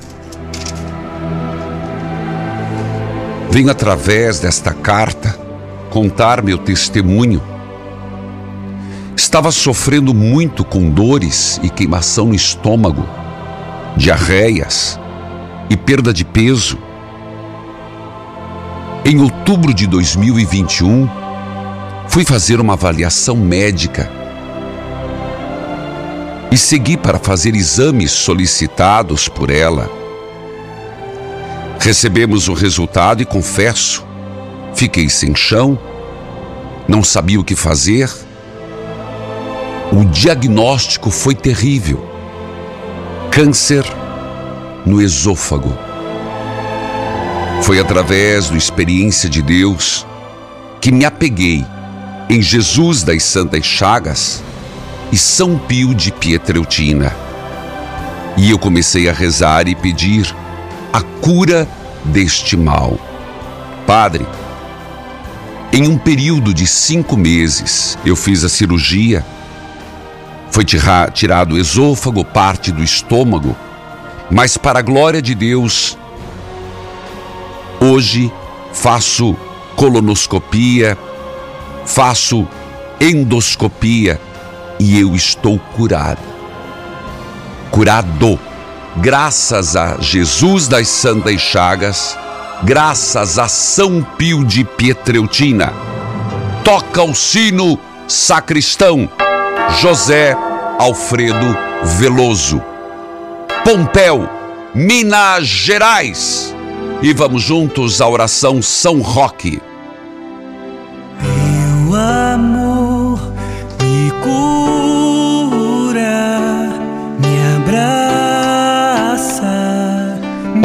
[3.56, 5.40] Venho através desta carta
[5.90, 7.42] contar meu testemunho.
[9.16, 13.08] Estava sofrendo muito com dores e queimação no estômago,
[13.96, 15.00] diarreias
[15.70, 16.78] e perda de peso.
[19.06, 21.08] Em outubro de 2021,
[22.10, 24.12] fui fazer uma avaliação médica
[26.52, 30.05] e segui para fazer exames solicitados por ela.
[31.86, 34.04] Recebemos o resultado e confesso,
[34.74, 35.78] fiquei sem chão,
[36.88, 38.10] não sabia o que fazer.
[39.92, 42.04] O diagnóstico foi terrível:
[43.30, 43.86] câncer
[44.84, 45.78] no esôfago.
[47.62, 50.08] Foi através da experiência de Deus
[50.82, 51.64] que me apeguei
[52.28, 54.42] em Jesus das Santas Chagas
[55.12, 57.16] e São Pio de Pietreutina.
[58.36, 60.36] E eu comecei a rezar e pedir
[61.26, 61.68] cura
[62.04, 63.00] deste mal.
[63.88, 64.28] Padre,
[65.74, 69.26] em um período de cinco meses, eu fiz a cirurgia.
[70.52, 73.58] Foi tirado o esôfago, parte do estômago,
[74.30, 75.98] mas para a glória de Deus,
[77.80, 78.32] hoje
[78.72, 79.36] faço
[79.76, 80.96] colonoscopia,
[81.88, 82.48] faço
[83.02, 84.22] endoscopia
[84.80, 86.22] e eu estou curado.
[87.72, 88.40] Curado,
[88.98, 92.18] graças a Jesus das Santas Chagas,
[92.64, 95.74] graças a São Pio de Pietreutina.
[96.64, 99.10] Toca o sino, sacristão,
[99.80, 100.36] José
[100.80, 101.58] Alfredo
[101.98, 102.62] Veloso.
[103.64, 104.30] Pompéu,
[104.74, 106.56] Minas Gerais.
[107.02, 109.62] E vamos juntos à oração São Roque.
[111.22, 113.20] Meu amor
[113.82, 114.85] me cura,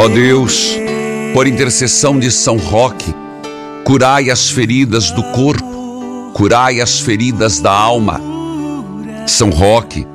[0.03, 0.79] Ó Deus,
[1.35, 3.15] por intercessão de São Roque,
[3.85, 8.19] curai as feridas do corpo, curai as feridas da alma.
[9.27, 10.07] São Roque,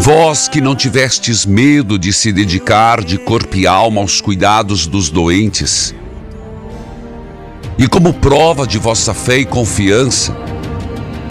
[0.00, 5.08] vós que não tivestes medo de se dedicar de corpo e alma aos cuidados dos
[5.08, 5.94] doentes,
[7.78, 10.36] e como prova de vossa fé e confiança,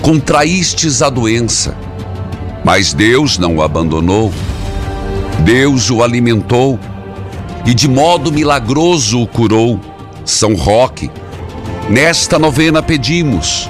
[0.02, 1.78] contraístes a doença,
[2.66, 4.34] mas Deus não o abandonou,
[5.46, 6.80] Deus o alimentou
[7.68, 9.78] e de modo milagroso o curou.
[10.24, 11.12] São Roque,
[11.90, 13.70] nesta novena pedimos,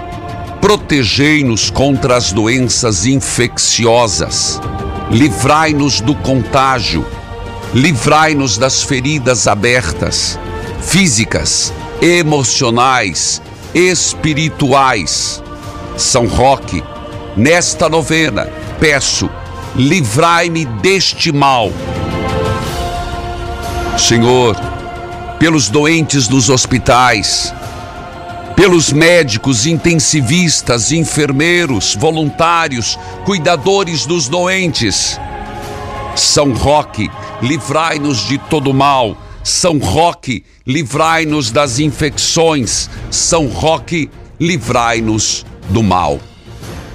[0.62, 4.62] protegei-nos contra as doenças infecciosas,
[5.10, 7.06] livrai-nos do contágio,
[7.74, 10.40] livrai-nos das feridas abertas,
[10.80, 13.42] físicas, emocionais,
[13.74, 15.42] espirituais.
[15.98, 16.84] São Roque,
[17.36, 18.48] nesta novena,
[18.80, 19.28] peço,
[19.76, 21.72] livrai-me deste mal.
[23.98, 24.56] Senhor,
[25.40, 27.52] pelos doentes nos hospitais,
[28.56, 35.20] pelos médicos, intensivistas, enfermeiros, voluntários, cuidadores dos doentes.
[36.16, 37.10] São Roque,
[37.42, 39.18] livrai-nos de todo mal.
[39.44, 42.90] São Roque, livrai-nos das infecções.
[43.10, 46.20] São Roque, livrai-nos do mal.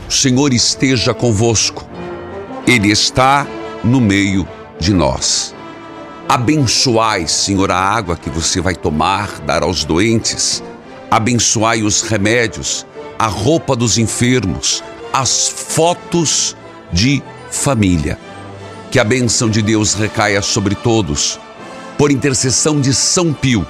[0.09, 1.85] O Senhor esteja convosco.
[2.65, 3.47] Ele está
[3.83, 4.47] no meio
[4.79, 5.53] de nós.
[6.33, 10.63] Abençoai, Senhor, a água que você vai tomar, dar aos doentes.
[11.11, 12.87] Abençoai os remédios,
[13.19, 16.57] a roupa dos enfermos, as fotos
[16.91, 18.19] de família.
[18.91, 21.39] Que a bênção de Deus recaia sobre todos,
[21.99, 23.67] por intercessão de São Pio,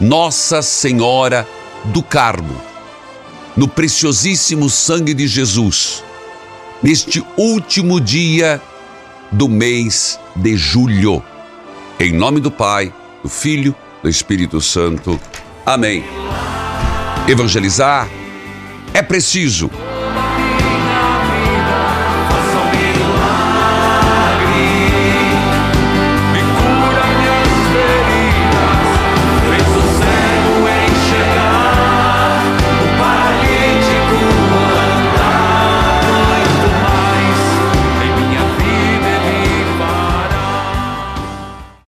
[0.00, 1.46] Nossa Senhora
[1.84, 2.58] do Carmo,
[3.54, 6.02] no preciosíssimo sangue de Jesus,
[6.82, 8.58] neste último dia
[9.30, 11.22] do mês de julho.
[11.98, 12.92] Em nome do Pai,
[13.22, 15.18] do Filho, do Espírito Santo.
[15.64, 16.04] Amém.
[17.26, 18.06] Evangelizar
[18.92, 19.70] é preciso